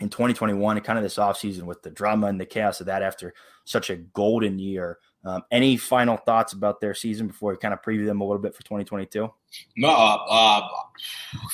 [0.00, 3.02] in 2021 and kind of this offseason with the drama and the chaos of that
[3.02, 3.34] after
[3.64, 4.98] such a golden year.
[5.24, 8.40] Um, any final thoughts about their season before we kind of preview them a little
[8.40, 9.30] bit for 2022?
[9.76, 10.68] No, uh, uh,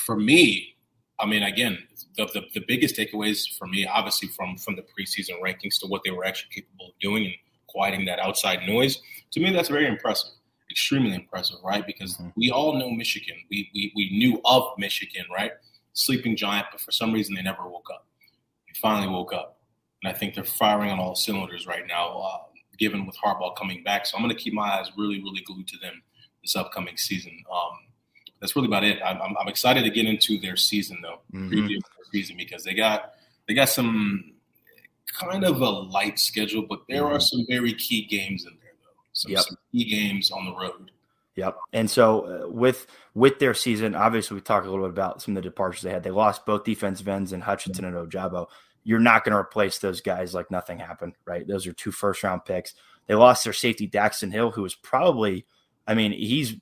[0.05, 0.77] for me,
[1.19, 1.79] I mean, again,
[2.17, 6.03] the, the, the, biggest takeaways for me, obviously from from the preseason rankings to what
[6.05, 7.35] they were actually capable of doing and
[7.67, 9.01] quieting that outside noise.
[9.33, 10.31] To me, that's very impressive,
[10.77, 11.87] extremely impressive, right?
[11.87, 12.29] Because mm-hmm.
[12.37, 13.37] we all know Michigan.
[13.51, 15.53] We, we we knew of Michigan, right?
[15.95, 18.07] Sleeping giant, but for some reason they never woke up.
[18.69, 19.59] They finally woke up,
[20.03, 22.19] and I think they're firing on all cylinders right now.
[22.19, 22.39] Uh,
[22.79, 25.67] given with Harbaugh coming back, so I'm going to keep my eyes really, really glued
[25.69, 26.03] to them
[26.43, 27.33] this upcoming season.
[27.51, 27.79] Um,
[28.39, 28.99] that's really about it.
[29.03, 31.49] I'm, I'm, excited to get into their season though, mm-hmm.
[31.49, 33.15] preview their season because they got
[33.49, 34.35] they got some
[35.19, 37.15] kind of a light schedule, but there mm-hmm.
[37.15, 38.56] are some very key games in.
[39.16, 39.40] Some, yep.
[39.40, 40.90] some key games on the road.
[41.37, 41.57] Yep.
[41.72, 45.35] And so uh, with with their season, obviously we talked a little bit about some
[45.35, 46.02] of the departures they had.
[46.02, 48.46] They lost both defensive ends and Hutchinson and Ojabo.
[48.85, 51.46] You're not going to replace those guys like nothing happened, right?
[51.46, 52.74] Those are two first round picks.
[53.07, 55.46] They lost their safety Daxton Hill, who was probably,
[55.87, 56.55] I mean, he's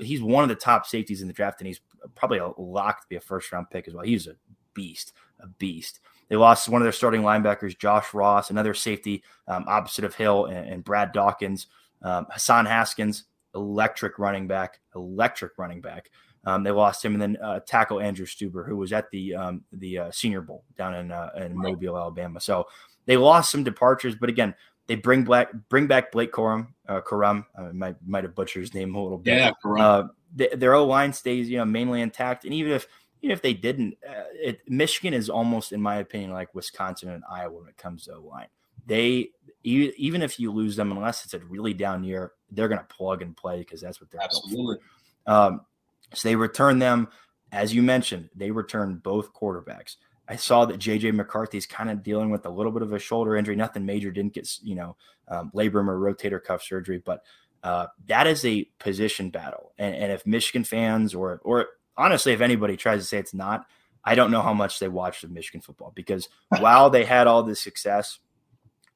[0.00, 1.80] he's one of the top safeties in the draft, and he's
[2.14, 4.04] probably a lock to be a first round pick as well.
[4.04, 4.36] He's a
[4.74, 6.00] beast, a beast.
[6.28, 10.46] They lost one of their starting linebackers, Josh Ross, another safety um, opposite of Hill
[10.46, 11.66] and, and Brad Hawkins.
[12.04, 16.10] Um, Hassan Haskins, electric running back, electric running back.
[16.46, 19.62] Um, they lost him, and then uh, tackle Andrew Stueber, who was at the um,
[19.72, 22.38] the uh, Senior Bowl down in uh, in Mobile, Alabama.
[22.40, 22.66] So
[23.06, 24.54] they lost some departures, but again,
[24.86, 26.68] they bring back bring back Blake Corum.
[26.86, 29.38] Uh, Corum, I might might have butchered his name a little bit.
[29.38, 32.86] Yeah, Uh, their O line stays, you know, mainly intact, and even if
[33.22, 37.24] even if they didn't, uh, it, Michigan is almost, in my opinion, like Wisconsin and
[37.30, 38.48] Iowa when it comes to O line.
[38.86, 39.30] They
[39.64, 43.22] even if you lose them, unless it's a really down year, they're going to plug
[43.22, 44.76] and play because that's what they're absolutely.
[45.26, 45.62] Um,
[46.12, 47.08] so they return them,
[47.50, 49.96] as you mentioned, they return both quarterbacks.
[50.28, 53.36] I saw that JJ McCarthy's kind of dealing with a little bit of a shoulder
[53.36, 53.56] injury.
[53.56, 54.96] Nothing major, didn't get you know
[55.28, 57.22] um, labrum or rotator cuff surgery, but
[57.62, 59.72] uh, that is a position battle.
[59.78, 63.66] And, and if Michigan fans or or honestly, if anybody tries to say it's not,
[64.04, 67.42] I don't know how much they watched of Michigan football because while they had all
[67.42, 68.18] this success,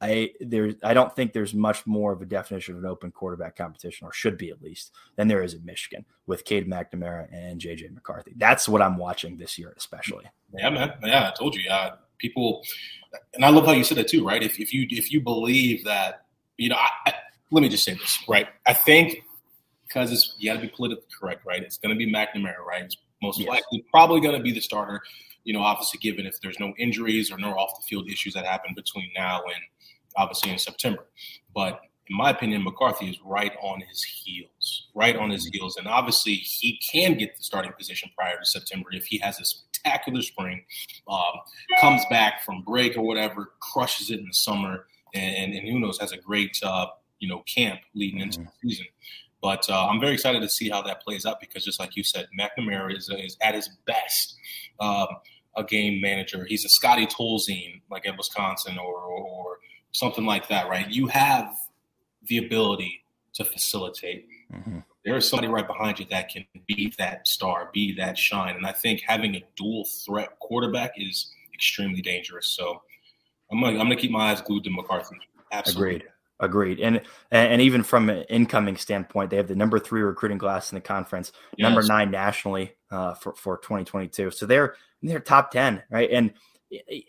[0.00, 3.56] I there I don't think there's much more of a definition of an open quarterback
[3.56, 7.60] competition, or should be at least, than there is in Michigan with Cade McNamara and
[7.60, 8.32] JJ McCarthy.
[8.36, 10.26] That's what I'm watching this year, especially.
[10.56, 10.94] Yeah, man.
[11.02, 11.68] Yeah, I told you.
[11.68, 12.62] Uh, people,
[13.34, 14.42] and I love how you said that too, right?
[14.42, 17.14] If if you if you believe that, you know, I, I,
[17.50, 18.46] let me just say this, right?
[18.66, 19.24] I think
[19.86, 21.62] because it's you got to be politically correct, right?
[21.62, 22.84] It's going to be McNamara, right?
[22.84, 23.48] It's most yes.
[23.48, 25.00] likely probably going to be the starter.
[25.44, 28.44] You know, obviously, given if there's no injuries or no off the field issues that
[28.44, 29.62] happen between now and
[30.18, 31.06] obviously in September.
[31.54, 35.76] But in my opinion, McCarthy is right on his heels, right on his heels.
[35.76, 39.44] And obviously, he can get the starting position prior to September if he has a
[39.44, 40.64] spectacular spring,
[41.08, 41.40] um,
[41.80, 45.98] comes back from break or whatever, crushes it in the summer, and, and who knows,
[45.98, 46.86] has a great uh,
[47.18, 48.48] you know camp leading into mm-hmm.
[48.62, 48.86] the season.
[49.40, 52.02] But uh, I'm very excited to see how that plays out because, just like you
[52.02, 54.36] said, McNamara is, is at his best.
[54.80, 55.06] Um,
[55.56, 56.44] a game manager.
[56.44, 59.58] He's a Scotty Tolzien, like at Wisconsin, or, or
[59.92, 60.88] something like that, right?
[60.88, 61.54] You have
[62.26, 64.26] the ability to facilitate.
[64.52, 64.78] Mm-hmm.
[65.04, 68.56] There is somebody right behind you that can be that star, be that shine.
[68.56, 72.48] And I think having a dual threat quarterback is extremely dangerous.
[72.48, 72.82] So
[73.50, 75.16] I'm gonna, I'm gonna keep my eyes glued to McCarthy.
[75.52, 75.96] Absolutely.
[75.96, 76.08] Agreed.
[76.40, 76.80] Agreed.
[76.80, 77.00] And
[77.32, 80.80] and even from an incoming standpoint, they have the number three recruiting class in the
[80.80, 81.64] conference, yes.
[81.64, 84.30] number nine nationally uh, for for 2022.
[84.30, 86.08] So they're they're top ten, right?
[86.10, 86.32] And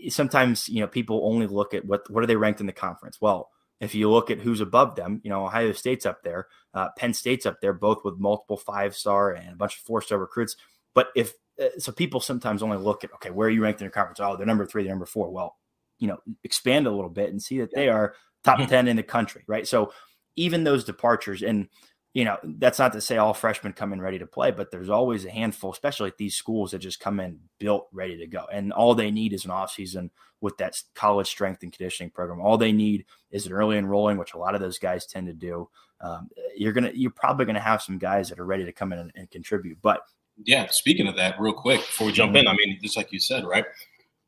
[0.09, 3.19] sometimes you know people only look at what what are they ranked in the conference.
[3.21, 6.89] Well, if you look at who's above them, you know Ohio State's up there, uh,
[6.97, 10.17] Penn State's up there, both with multiple five star and a bunch of four star
[10.17, 10.55] recruits.
[10.93, 13.85] But if uh, so, people sometimes only look at okay, where are you ranked in
[13.85, 14.19] your conference?
[14.19, 15.29] Oh, they're number three, they're number four.
[15.29, 15.55] Well,
[15.99, 19.03] you know, expand a little bit and see that they are top ten in the
[19.03, 19.67] country, right?
[19.67, 19.93] So
[20.35, 21.67] even those departures and
[22.13, 24.89] you know, that's not to say all freshmen come in ready to play, but there's
[24.89, 28.45] always a handful, especially at these schools that just come in built ready to go.
[28.51, 30.09] And all they need is an offseason
[30.41, 32.41] with that college strength and conditioning program.
[32.41, 35.33] All they need is an early enrolling, which a lot of those guys tend to
[35.33, 35.69] do.
[36.01, 38.99] Um, you're gonna, you're probably gonna have some guys that are ready to come in
[38.99, 39.77] and, and contribute.
[39.81, 40.01] But
[40.43, 42.37] yeah, speaking of that, real quick before we jump mm-hmm.
[42.37, 43.65] in, I mean, just like you said, right?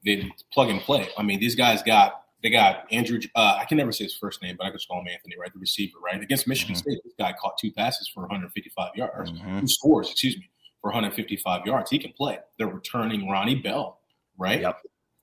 [0.06, 1.10] They plug and play.
[1.18, 3.20] I mean, these guys got they got Andrew.
[3.36, 5.52] Uh, I can never say his first name, but I could call him Anthony, right?
[5.54, 6.22] The receiver, right?
[6.22, 6.90] Against Michigan mm-hmm.
[6.90, 9.32] State, this guy caught two passes for 155 yards.
[9.32, 9.60] Mm-hmm.
[9.60, 10.50] Two scores, excuse me,
[10.82, 11.90] for 155 yards.
[11.90, 12.40] He can play.
[12.58, 14.00] They're returning Ronnie Bell,
[14.38, 14.62] right?
[14.62, 14.80] Yep.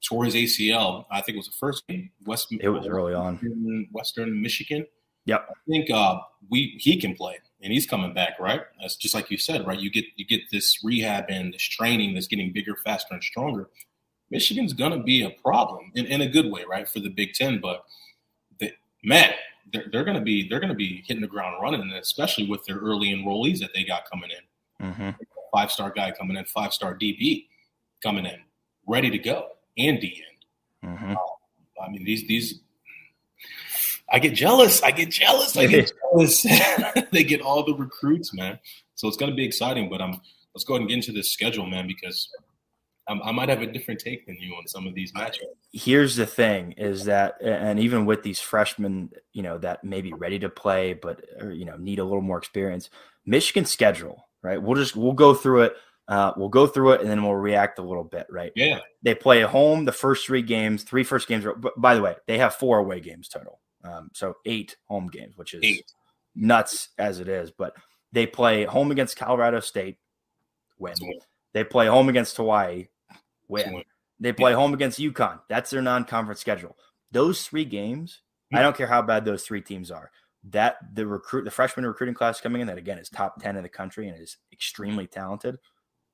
[0.08, 1.06] Tore his ACL.
[1.10, 2.10] I think it was the first game.
[2.24, 2.48] West.
[2.52, 3.88] It was early on.
[3.92, 4.86] Western Michigan.
[5.24, 5.46] Yep.
[5.50, 8.62] I think uh, we he can play, and he's coming back, right?
[8.80, 9.78] That's just like you said, right?
[9.78, 13.68] You get you get this rehab and this training that's getting bigger, faster, and stronger.
[14.30, 17.32] Michigan's going to be a problem in, in a good way, right, for the Big
[17.32, 17.60] Ten.
[17.60, 17.84] But
[18.58, 19.32] the, man,
[19.72, 22.46] they're, they're going to be they're going to be hitting the ground running, and especially
[22.46, 24.86] with their early enrollees that they got coming in.
[24.86, 25.10] Mm-hmm.
[25.52, 27.46] Five star guy coming in, five star DB
[28.02, 28.38] coming in,
[28.86, 30.22] ready to go, and D
[30.84, 30.92] end.
[30.94, 31.12] Mm-hmm.
[31.12, 32.60] Uh, I mean, these these.
[34.10, 34.82] I get jealous.
[34.82, 35.56] I get jealous.
[35.56, 36.42] I get jealous.
[37.12, 38.58] they get all the recruits, man.
[38.94, 39.90] So it's going to be exciting.
[39.90, 40.20] But um,
[40.54, 42.28] let's go ahead and get into this schedule, man, because
[43.08, 45.46] I might have a different take than you on some of these matchups.
[45.72, 50.12] Here's the thing: is that, and even with these freshmen, you know, that may be
[50.12, 52.90] ready to play, but or, you know, need a little more experience.
[53.24, 54.60] Michigan schedule, right?
[54.62, 55.76] We'll just we'll go through it.
[56.06, 58.50] Uh, we'll go through it and then we'll react a little bit, right?
[58.56, 58.78] Yeah.
[59.02, 61.44] They play at home the first three games, three first games.
[61.76, 65.52] By the way, they have four away games total, um, so eight home games, which
[65.52, 65.84] is eight.
[66.34, 67.50] nuts as it is.
[67.50, 67.74] But
[68.12, 69.98] they play home against Colorado State,
[70.78, 70.94] win.
[71.52, 72.88] They play home against Hawaii,
[73.48, 73.82] win.
[74.20, 75.40] They play home against UConn.
[75.48, 76.76] That's their non-conference schedule.
[77.12, 78.20] Those three games,
[78.52, 80.10] I don't care how bad those three teams are.
[80.50, 83.62] That the recruit, the freshman recruiting class coming in, that again is top ten in
[83.62, 85.58] the country and is extremely talented.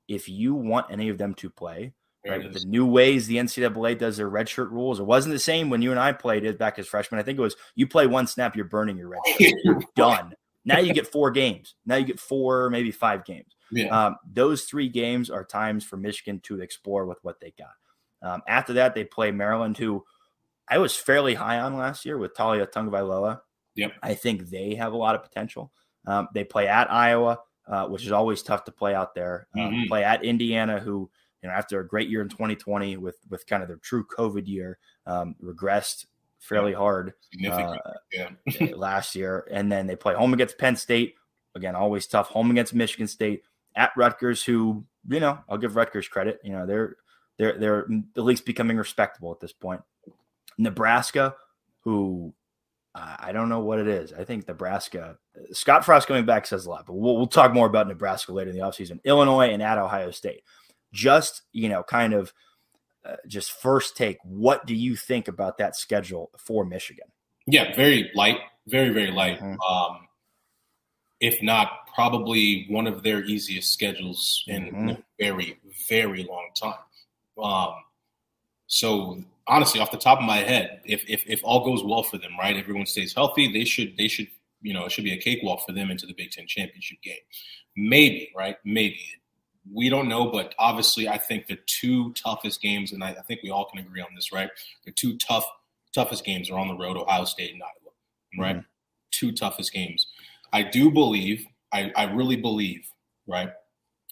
[0.09, 1.93] If you want any of them to play,
[2.27, 5.83] right, the new ways the NCAA does their redshirt rules, it wasn't the same when
[5.83, 7.21] you and I played it back as freshmen.
[7.21, 9.55] I think it was you play one snap, you're burning your red shirt.
[9.63, 10.35] you're done.
[10.65, 11.75] Now you get four games.
[11.87, 13.57] Now you get four, maybe five games.
[13.71, 13.89] Yeah.
[13.89, 17.75] Um, those three games are times for Michigan to explore with what they got.
[18.23, 20.05] Um, after that, they play Maryland, who
[20.69, 23.41] I was fairly high on last year with Taulia Tagovailoa.
[23.77, 23.93] Yep.
[24.03, 25.73] I think they have a lot of potential.
[26.07, 29.49] Um, they play at Iowa, uh, which is always tough to play out there.
[29.57, 29.89] Um, mm-hmm.
[29.89, 31.11] Play at Indiana, who
[31.43, 34.47] you know after a great year in 2020 with with kind of their true COVID
[34.47, 36.07] year, um, regressed
[36.45, 37.15] fairly hard
[37.47, 37.77] uh,
[38.13, 38.29] yeah.
[38.77, 39.47] last year.
[39.51, 41.15] And then they play home against Penn State.
[41.55, 42.29] Again, always tough.
[42.29, 43.43] Home against Michigan State
[43.77, 46.41] at Rutgers, who, you know, I'll give Rutgers credit.
[46.45, 46.97] You know, they're
[47.39, 49.81] they're they're at least becoming respectable at this point.
[50.59, 51.35] Nebraska,
[51.81, 52.35] who
[52.95, 54.13] uh, I don't know what it is.
[54.13, 55.17] I think Nebraska,
[55.53, 58.51] Scott Frost coming back says a lot, but we'll, we'll talk more about Nebraska later
[58.51, 59.03] in the offseason.
[59.05, 60.43] Illinois and at Ohio State.
[60.93, 62.33] Just, you know, kind of
[63.05, 67.07] uh, just first take, what do you think about that schedule for Michigan?
[67.47, 69.41] Yeah, very light, very, very light.
[69.41, 69.61] Mm-hmm.
[69.61, 70.09] Um,
[71.21, 74.89] if not, probably one of their easiest schedules in mm-hmm.
[74.91, 76.79] a very, very long time.
[77.43, 77.75] Um,
[78.67, 82.19] so honestly, off the top of my head, if, if if all goes well for
[82.19, 84.29] them, right, everyone stays healthy, they should they should
[84.63, 87.19] you know it should be a cakewalk for them into the Big Ten championship game.
[87.77, 88.57] Maybe, right?
[88.65, 89.01] Maybe
[89.73, 93.41] we don't know, but obviously, I think the two toughest games, and I, I think
[93.43, 94.51] we all can agree on this, right?
[94.85, 95.47] The two tough
[95.95, 98.57] toughest games are on the road: Ohio State and Iowa, right?
[98.57, 98.67] Mm-hmm.
[99.11, 100.07] Two toughest games.
[100.53, 102.87] I do believe, I, I really believe,
[103.27, 103.51] right,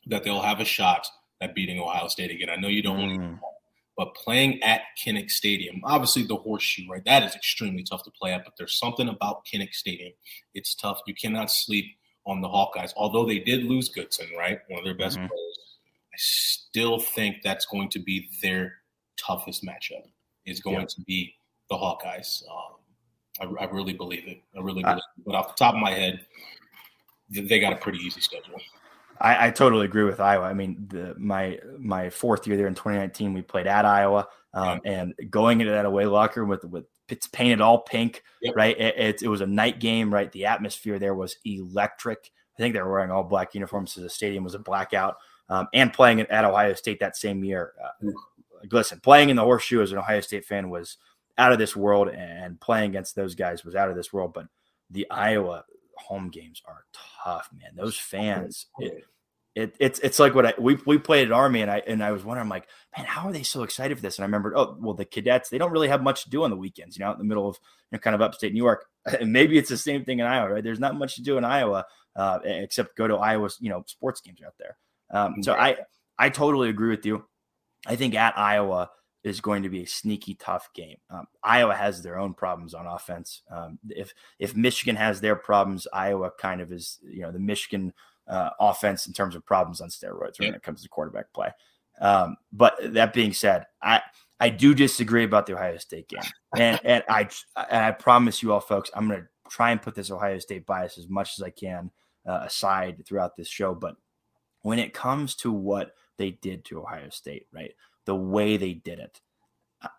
[0.06, 1.06] that they'll have a shot
[1.40, 2.48] at beating Ohio State again.
[2.50, 3.22] I know you don't mm-hmm.
[3.22, 3.46] want to
[3.96, 7.04] but playing at Kinnick Stadium, obviously the horseshoe, right?
[7.04, 10.12] That is extremely tough to play at, but there's something about Kinnick Stadium.
[10.54, 11.00] It's tough.
[11.06, 11.84] You cannot sleep
[12.26, 12.92] on the Hawkeyes.
[12.96, 14.60] Although they did lose Goodson, right?
[14.68, 15.26] One of their best mm-hmm.
[15.26, 15.58] players.
[16.12, 18.74] I still think that's going to be their
[19.16, 20.04] toughest matchup.
[20.44, 20.86] Is going yeah.
[20.86, 21.34] to be
[21.70, 22.42] the Hawkeyes.
[22.50, 24.42] Um, I, I, really believe it.
[24.56, 25.24] I really believe it.
[25.24, 26.26] But off the top of my head,
[27.30, 28.60] they got a pretty easy schedule.
[29.20, 30.44] I, I, totally agree with Iowa.
[30.44, 34.80] I mean, the, my my fourth year there in 2019, we played at Iowa, um,
[34.84, 38.54] and going into that away locker room with with it's painted all pink, yep.
[38.56, 38.78] right?
[38.78, 40.30] It, it, it, was a night game, right?
[40.32, 42.30] The atmosphere there was electric.
[42.56, 45.16] I think they were wearing all black uniforms, so the stadium was a blackout.
[45.48, 48.10] Um, and playing at Ohio State that same year, uh,
[48.70, 50.96] listen, playing in the horseshoe as an Ohio State fan was
[51.36, 54.32] out of this world, and playing against those guys was out of this world.
[54.32, 54.46] But
[54.90, 55.64] the Iowa
[55.96, 56.84] home games are
[57.24, 57.72] tough, man.
[57.74, 59.04] Those fans, it,
[59.54, 62.12] it, it's it's like what I we we played at Army and I and I
[62.12, 64.16] was wondering I'm like man how are they so excited for this?
[64.18, 66.50] And I remembered oh well the cadets they don't really have much to do on
[66.50, 67.58] the weekends you know out in the middle of
[67.90, 68.86] you know, kind of upstate New York.
[69.20, 70.64] And maybe it's the same thing in Iowa right?
[70.64, 71.84] There's not much to do in Iowa
[72.16, 74.76] uh, except go to Iowa's you know sports games out there.
[75.10, 75.76] Um, so I
[76.18, 77.24] I totally agree with you.
[77.86, 78.90] I think at Iowa
[79.24, 80.96] is going to be a sneaky tough game.
[81.10, 83.42] Um, Iowa has their own problems on offense.
[83.50, 87.92] Um, if if Michigan has their problems, Iowa kind of is you know the Michigan
[88.32, 91.50] uh, offense in terms of problems on steroids when it comes to quarterback play.
[92.00, 94.00] Um, but that being said, I
[94.40, 96.22] I do disagree about the Ohio State game,
[96.56, 99.94] and and I and I promise you all, folks, I'm going to try and put
[99.94, 101.90] this Ohio State bias as much as I can
[102.26, 103.74] uh, aside throughout this show.
[103.74, 103.96] But
[104.62, 107.74] when it comes to what they did to Ohio State, right,
[108.06, 109.20] the way they did it,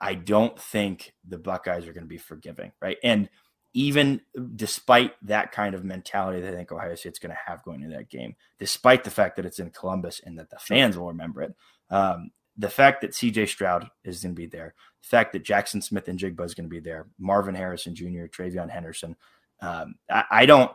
[0.01, 3.29] I don't think the Buckeyes are going to be forgiving, right, and
[3.73, 4.21] even
[4.55, 7.95] despite that kind of mentality that I think Ohio State's going to have going into
[7.97, 11.41] that game, despite the fact that it's in Columbus and that the fans will remember
[11.41, 11.55] it,
[11.89, 15.81] um, the fact that CJ Stroud is going to be there, the fact that Jackson
[15.81, 19.15] Smith-Njigba is going to be there, Marvin Harrison Jr., TreVeyon Henderson.
[19.59, 20.71] Um, I, I, don't,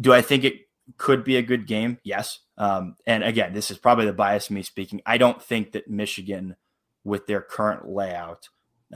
[0.00, 0.68] do I think it
[0.98, 1.98] could be a good game?
[2.04, 2.38] Yes.
[2.56, 5.02] Um, and again, this is probably the bias me speaking.
[5.04, 6.54] I don't think that Michigan,
[7.02, 8.48] with their current layout,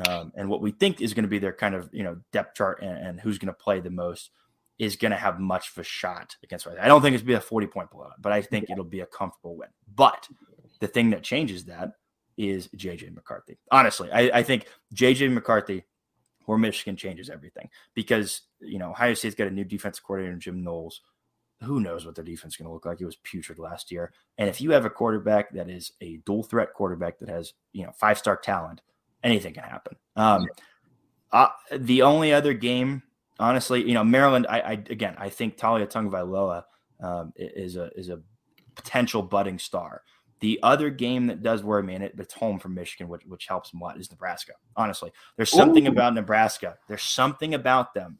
[0.07, 2.57] um, and what we think is going to be their kind of you know depth
[2.57, 4.31] chart and, and who's going to play the most
[4.79, 6.67] is going to have much of a shot against.
[6.67, 9.01] Right I don't think it's be a forty point blowout, but I think it'll be
[9.01, 9.69] a comfortable win.
[9.95, 10.29] But
[10.81, 11.93] the thing that changes that
[12.37, 13.57] is JJ McCarthy.
[13.71, 15.85] Honestly, I, I think JJ McCarthy
[16.47, 20.63] or Michigan changes everything because you know Ohio State's got a new defensive coordinator, Jim
[20.63, 21.01] Knowles.
[21.63, 23.01] Who knows what their defense is going to look like?
[23.01, 24.13] It was putrid last year.
[24.37, 27.85] And if you have a quarterback that is a dual threat quarterback that has you
[27.85, 28.83] know five star talent
[29.27, 29.97] anything can happen.
[30.15, 30.47] Um,
[31.33, 33.03] uh, the only other game,
[33.39, 34.47] honestly, you know, Maryland.
[34.49, 36.63] I, I again, I think Taulia Tagovailoa
[37.01, 38.21] um, is a is a
[38.75, 40.03] potential budding star.
[40.41, 43.47] The other game that does worry me, and it, it's home from Michigan, which, which
[43.47, 44.53] helps a lot, is Nebraska.
[44.77, 45.91] Honestly, there's something Ooh.
[45.91, 46.77] about Nebraska.
[46.89, 48.19] There's something about them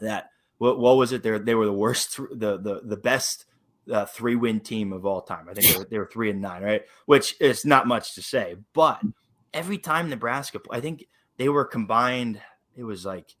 [0.00, 1.22] that what, what was it?
[1.22, 3.46] They they were the worst, the the the best
[3.90, 5.48] uh, three win team of all time.
[5.48, 6.82] I think they were, they were three and nine, right?
[7.06, 9.00] Which is not much to say, but
[9.54, 12.40] every time Nebraska, I think they were combined.
[12.76, 13.34] It was like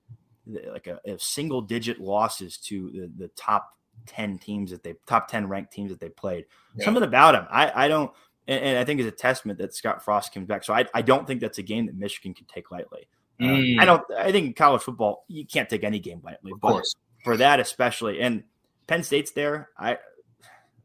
[0.46, 5.28] like a, a single digit losses to the, the, top 10 teams that they top
[5.28, 6.84] 10 ranked teams that they played yeah.
[6.84, 8.10] something about them i, I don't
[8.48, 11.02] and, and, i think it's a testament that scott frost comes back so i, I
[11.02, 13.06] don't think that's a game that michigan can take lightly
[13.40, 13.78] mm.
[13.78, 16.60] uh, i don't i think in college football you can't take any game lightly of
[16.60, 16.96] but course.
[17.22, 18.42] for that especially and
[18.88, 19.96] penn state's there i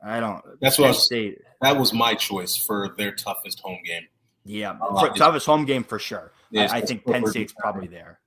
[0.05, 1.09] i don't that's what I was,
[1.61, 4.03] that was my choice for their toughest home game
[4.47, 6.31] yeah, for, toughest home game for sure.
[6.55, 8.19] I, I, think Penn State's probably there.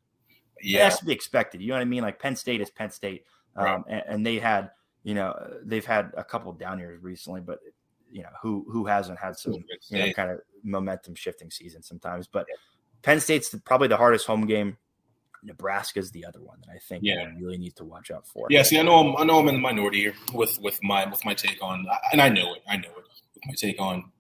[0.63, 1.61] Yeah, it has to be expected.
[1.61, 2.03] You know what I mean?
[2.03, 3.25] Like Penn State is Penn State,
[3.57, 3.83] um, right.
[3.89, 4.71] and, and, they had,
[5.03, 7.61] you know, they've had a couple down years recently, but
[8.13, 9.55] you know who who hasn't had some
[9.89, 12.27] you know, kind of momentum shifting season sometimes.
[12.27, 12.47] But
[13.03, 14.77] Penn State's probably the hardest home game.
[15.43, 17.27] Nebraska's the other one that I think Yeah.
[17.35, 18.47] you really need to watch out for.
[18.51, 21.09] Yeah, see, I know I'm, I know I'm in the minority here with with my
[21.09, 23.05] with my take on, and I know it, I know it.
[23.35, 24.11] With my take on,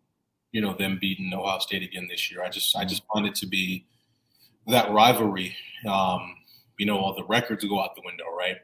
[0.53, 3.35] you know, them beating Ohio State again this year, I just I just find it
[3.37, 3.87] to be
[4.67, 5.57] that rivalry.
[5.89, 6.37] Um,
[6.79, 8.57] you know, all the records go out the window, right?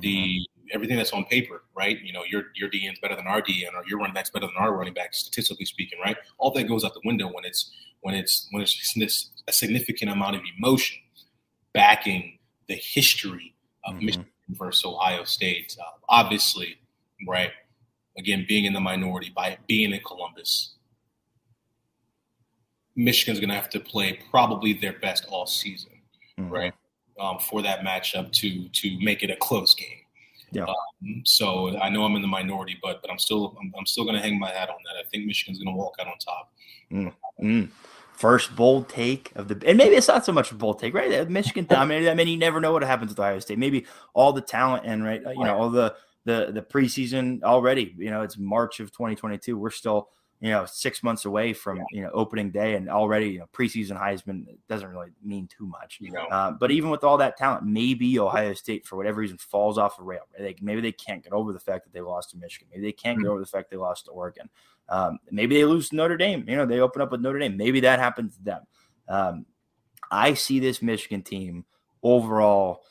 [0.00, 2.00] The everything that's on paper, right?
[2.00, 4.56] You know, your your DN's better than our DN, or your running back's better than
[4.58, 6.16] our running back, statistically speaking, right?
[6.38, 7.70] All that goes out the window when it's
[8.00, 10.98] when it's when it's a significant amount of emotion
[11.72, 12.38] backing
[12.68, 14.02] the history of Mhm.
[14.02, 15.76] Michigan versus Ohio State.
[15.80, 16.78] Uh, obviously,
[17.26, 17.50] right?
[18.16, 20.74] Again, being in the minority by being in Columbus,
[22.96, 25.92] Michigan's going to have to play probably their best all season,
[26.38, 26.50] Mhm.
[26.50, 26.72] right?
[27.18, 30.00] Um, for that matchup to to make it a close game.
[30.50, 30.64] Yeah.
[30.64, 34.04] Um, so I know I'm in the minority, but but I'm still I'm, I'm still
[34.04, 34.98] going to hang my hat on that.
[34.98, 36.52] I think Michigan's going to walk out on top.
[37.40, 37.70] Mm.
[38.12, 41.28] First bold take of the, and maybe it's not so much a bold take, right?
[41.28, 42.10] Michigan dominated.
[42.10, 43.58] I mean, you never know what happens with Ohio State.
[43.58, 47.92] Maybe all the talent and right, you know, all the the the preseason already.
[47.98, 49.58] You know, it's March of 2022.
[49.58, 50.10] We're still,
[50.44, 53.98] you know, six months away from you know opening day, and already you know preseason
[53.98, 55.96] Heisman doesn't really mean too much.
[56.02, 59.38] You know, Uh, but even with all that talent, maybe Ohio State, for whatever reason,
[59.38, 60.20] falls off the rail.
[60.38, 62.68] They, maybe they can't get over the fact that they lost to Michigan.
[62.70, 64.50] Maybe they can't get over the fact they lost to Oregon.
[64.90, 66.44] Um, maybe they lose to Notre Dame.
[66.46, 67.56] You know, they open up with Notre Dame.
[67.56, 68.62] Maybe that happens to them.
[69.08, 69.46] Um,
[70.10, 71.64] I see this Michigan team
[72.02, 72.82] overall.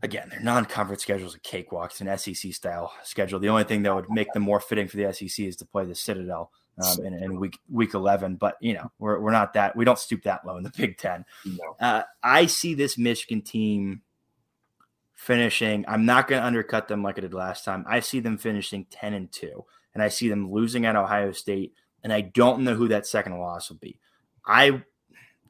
[0.00, 1.90] Again, their non-conference schedule is a cakewalk.
[1.90, 3.40] It's an SEC style schedule.
[3.40, 5.84] The only thing that would make them more fitting for the SEC is to play
[5.86, 6.52] the Citadel
[6.82, 8.36] um, in, in week week eleven.
[8.36, 9.76] But you know, we're we're not that.
[9.76, 11.24] We don't stoop that low in the Big Ten.
[11.44, 11.76] no.
[11.80, 14.02] Uh, I see this Michigan team
[15.14, 15.84] finishing.
[15.88, 17.84] I'm not going to undercut them like I did last time.
[17.88, 21.74] I see them finishing 10 and 2, and I see them losing at Ohio State,
[22.04, 23.98] and I don't know who that second loss will be.
[24.46, 24.82] I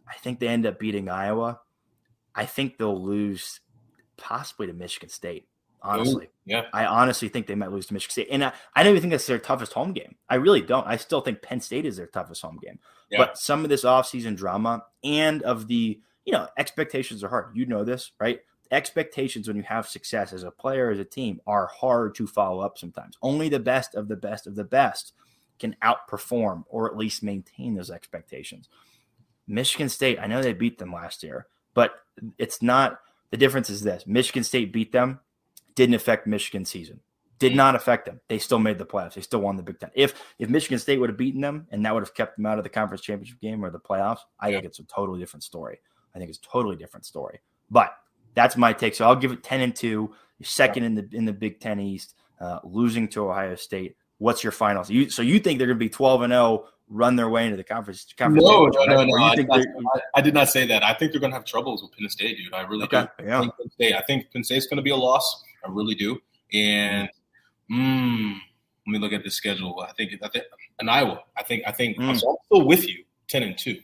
[0.09, 1.61] I think they end up beating Iowa.
[2.35, 3.61] I think they'll lose
[4.16, 5.49] possibly to Michigan State.
[5.83, 6.64] Honestly, yeah.
[6.72, 9.12] I honestly think they might lose to Michigan State, and I, I don't even think
[9.12, 10.16] that's their toughest home game.
[10.29, 10.87] I really don't.
[10.87, 12.79] I still think Penn State is their toughest home game.
[13.11, 13.18] Yeah.
[13.18, 17.57] But some of this offseason drama and of the, you know, expectations are hard.
[17.57, 18.41] You know this, right?
[18.70, 22.61] Expectations when you have success as a player, as a team, are hard to follow
[22.61, 23.16] up sometimes.
[23.22, 25.12] Only the best of the best of the best
[25.59, 28.68] can outperform or at least maintain those expectations.
[29.47, 31.95] Michigan State, I know they beat them last year, but
[32.37, 33.01] it's not
[33.31, 35.20] the difference is this Michigan State beat them,
[35.79, 36.99] didn't affect Michigan's season.
[37.39, 38.20] Did not affect them.
[38.26, 39.14] They still made the playoffs.
[39.14, 39.91] They still won the Big Ten.
[39.95, 42.59] If if Michigan State would have beaten them and that would have kept them out
[42.59, 45.79] of the conference championship game or the playoffs, I think it's a totally different story.
[46.16, 47.39] I think it's a totally different story.
[47.70, 47.93] But
[48.35, 48.97] that's my take.
[48.97, 50.12] So I'll give it ten and two.
[50.41, 53.95] You're second in the in the Big Ten East, uh, losing to Ohio State.
[54.18, 54.91] What's your finals?
[54.91, 57.57] You, so you think they're going to be twelve and zero, run their way into
[57.57, 58.05] the conference?
[58.18, 59.24] conference No, no, no, no.
[59.24, 59.62] I, think I,
[60.16, 60.83] I did not say that.
[60.83, 62.53] I think they're going to have troubles with Penn State, dude.
[62.53, 63.24] I really Okay, do.
[63.26, 63.39] yeah.
[63.39, 63.95] I think Penn State.
[63.95, 65.45] I think Penn State's going to be a loss.
[65.64, 66.18] I really do.
[66.52, 67.09] And
[67.70, 68.34] mm,
[68.86, 69.80] let me look at the schedule.
[69.86, 70.44] I think I think
[70.80, 71.20] in Iowa.
[71.36, 72.18] I think I think Mm.
[72.18, 73.04] so I'm still with you.
[73.28, 73.78] Ten and two.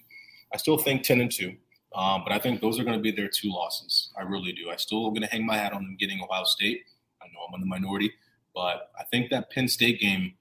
[0.53, 1.57] I still think ten and two.
[1.95, 4.11] Um, but I think those are going to be their two losses.
[4.18, 4.68] I really do.
[4.70, 6.83] I still going to hang my hat on them getting Ohio State.
[7.22, 8.11] I know I'm in the minority,
[8.53, 10.35] but I think that Penn State game.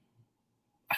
[0.92, 0.96] I,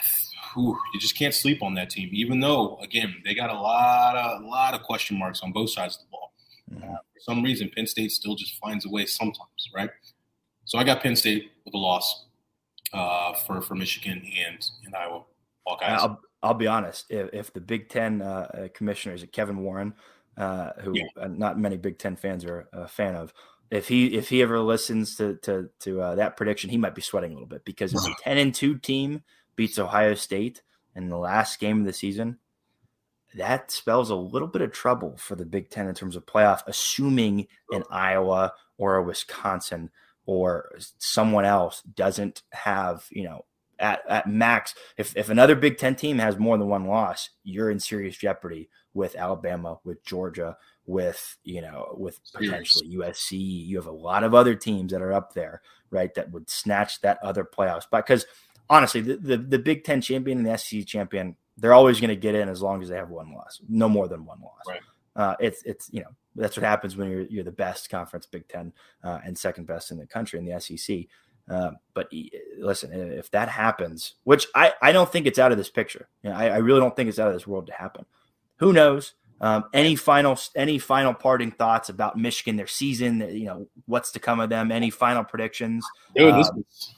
[0.54, 4.16] whew, you just can't sleep on that team, even though again they got a lot
[4.16, 6.32] of a lot of question marks on both sides of the ball.
[6.72, 6.94] Mhm.
[6.94, 9.90] Uh, for some reason, Penn State still just finds a way sometimes, right?
[10.66, 12.26] So I got Penn State with a loss
[12.92, 15.22] uh, for for Michigan and and Iowa
[15.66, 15.82] Hawkeyes.
[15.98, 17.06] I'll, I'll be honest.
[17.08, 19.94] If, if the Big Ten uh, uh, commissioner is Kevin Warren,
[20.36, 21.04] uh, who Yeah.
[21.20, 23.32] uh, not many Big Ten fans are a fan of,
[23.70, 27.02] if he if he ever listens to to to uh, that prediction, he might be
[27.02, 29.22] sweating a little bit because if a ten and two team
[29.54, 30.62] beats Ohio State
[30.94, 32.38] in the last game of the season,
[33.34, 36.62] that spells a little bit of trouble for the Big Ten in terms of playoff,
[36.66, 39.90] assuming an Iowa or a Wisconsin
[40.26, 43.44] or someone else doesn't have, you know,
[43.78, 47.70] at, at max, if, if another Big Ten team has more than one loss, you're
[47.70, 50.56] in serious jeopardy with Alabama, with Georgia,
[50.86, 53.66] with, you know, with potentially USC.
[53.66, 55.60] You have a lot of other teams that are up there,
[55.90, 58.06] right, that would snatch that other playoff spot.
[58.06, 58.26] Because
[58.70, 62.16] honestly, the, the, the Big Ten champion and the SEC champion, they're always going to
[62.16, 64.62] get in as long as they have one loss, no more than one loss.
[64.66, 64.80] Right.
[65.16, 68.46] Uh, it's it's you know that's what happens when you're you're the best conference Big
[68.48, 71.06] Ten uh, and second best in the country in the SEC.
[71.48, 72.10] Uh, but
[72.58, 76.30] listen, if that happens, which I, I don't think it's out of this picture, you
[76.30, 78.04] know, I, I really don't think it's out of this world to happen.
[78.56, 79.14] Who knows?
[79.40, 83.20] Um, any final any final parting thoughts about Michigan, their season?
[83.20, 84.72] You know what's to come of them?
[84.72, 85.86] Any final predictions?
[86.14, 86.94] Dude, this Um, was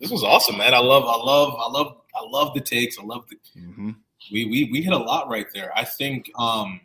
[0.00, 0.74] this was awesome, man.
[0.74, 2.98] I love, I love, I love, I love the takes.
[2.98, 3.36] I love the.
[3.60, 3.96] mhm.
[4.32, 5.70] we we we hit a lot right there.
[5.76, 6.80] I think um,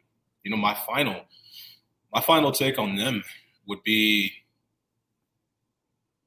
[0.47, 1.25] you know my final
[2.13, 3.21] my final take on them
[3.67, 4.31] would be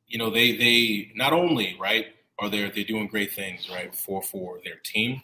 [0.09, 2.09] you know they they not only right
[2.39, 5.23] are they they doing great things right for for their team.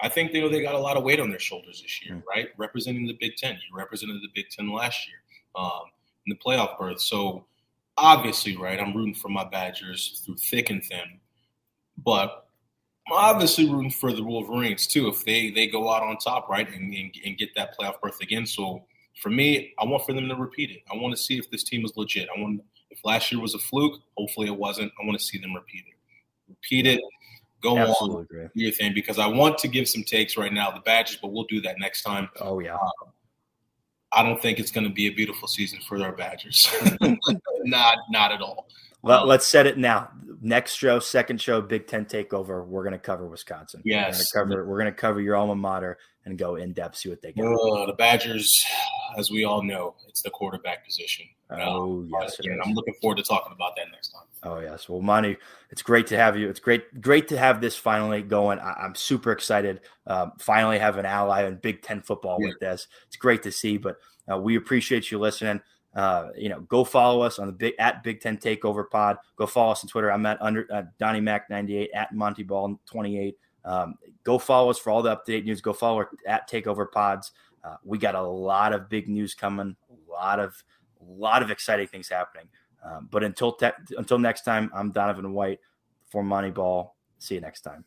[0.00, 2.22] I think you know they got a lot of weight on their shoulders this year,
[2.28, 2.50] right?
[2.56, 5.16] Representing the Big Ten, you represented the Big Ten last year
[5.56, 5.90] um,
[6.24, 7.00] in the playoff berth.
[7.00, 7.46] So
[7.96, 11.18] obviously, right, I'm rooting for my Badgers through thick and thin,
[11.98, 12.45] but
[13.10, 16.92] obviously rooting for the Wolverines too if they they go out on top, right, and,
[16.94, 18.46] and, and get that playoff berth again.
[18.46, 18.84] So
[19.20, 20.82] for me, I want for them to repeat it.
[20.92, 22.28] I want to see if this team is legit.
[22.36, 24.92] I want if last year was a fluke, hopefully it wasn't.
[25.00, 25.94] I want to see them repeat it.
[26.48, 27.00] Repeat it.
[27.62, 28.48] Go Absolutely on, agree.
[28.54, 31.44] your thing because I want to give some takes right now, the badges, but we'll
[31.44, 32.28] do that next time.
[32.40, 32.74] Oh yeah.
[32.74, 33.06] Uh,
[34.16, 36.68] I don't think it's going to be a beautiful season for our Badgers.
[37.64, 38.66] not, not at all.
[39.02, 40.10] Well, let's set it now.
[40.40, 42.66] Next show, second show, Big Ten takeover.
[42.66, 43.82] We're going to cover Wisconsin.
[43.84, 44.32] Yes.
[44.34, 44.66] we're going to cover.
[44.66, 47.44] We're going to cover your alma mater and go in depth, see what they get.
[47.44, 48.52] Uh, the Badgers,
[49.16, 51.26] as we all know, it's the quarterback position.
[51.50, 52.58] Oh, Um, yes, again.
[52.64, 54.22] I'm looking forward to talking about that next time.
[54.42, 55.36] Oh yes, well, Montee,
[55.70, 56.48] it's great to have you.
[56.48, 58.58] It's great, great to have this finally going.
[58.58, 59.80] I, I'm super excited.
[60.06, 62.86] Um, finally, have an ally in Big Ten football with this.
[63.06, 63.76] It's great to see.
[63.76, 63.96] But
[64.30, 65.60] uh, we appreciate you listening.
[65.94, 69.16] Uh, you know, go follow us on the big at Big Ten Takeover Pod.
[69.36, 70.12] Go follow us on Twitter.
[70.12, 73.36] I'm at under uh, Donnie Mac 98 at Montee Ball 28.
[73.64, 75.60] Um, go follow us for all the update news.
[75.60, 77.32] Go follow at Takeover Pods.
[77.64, 79.74] Uh, we got a lot of big news coming.
[79.90, 80.62] A lot of,
[81.10, 82.48] lot of exciting things happening.
[82.84, 85.60] Um, but until te- until next time, I'm Donovan White
[86.10, 86.94] for Montee Ball.
[87.18, 87.84] See you next time.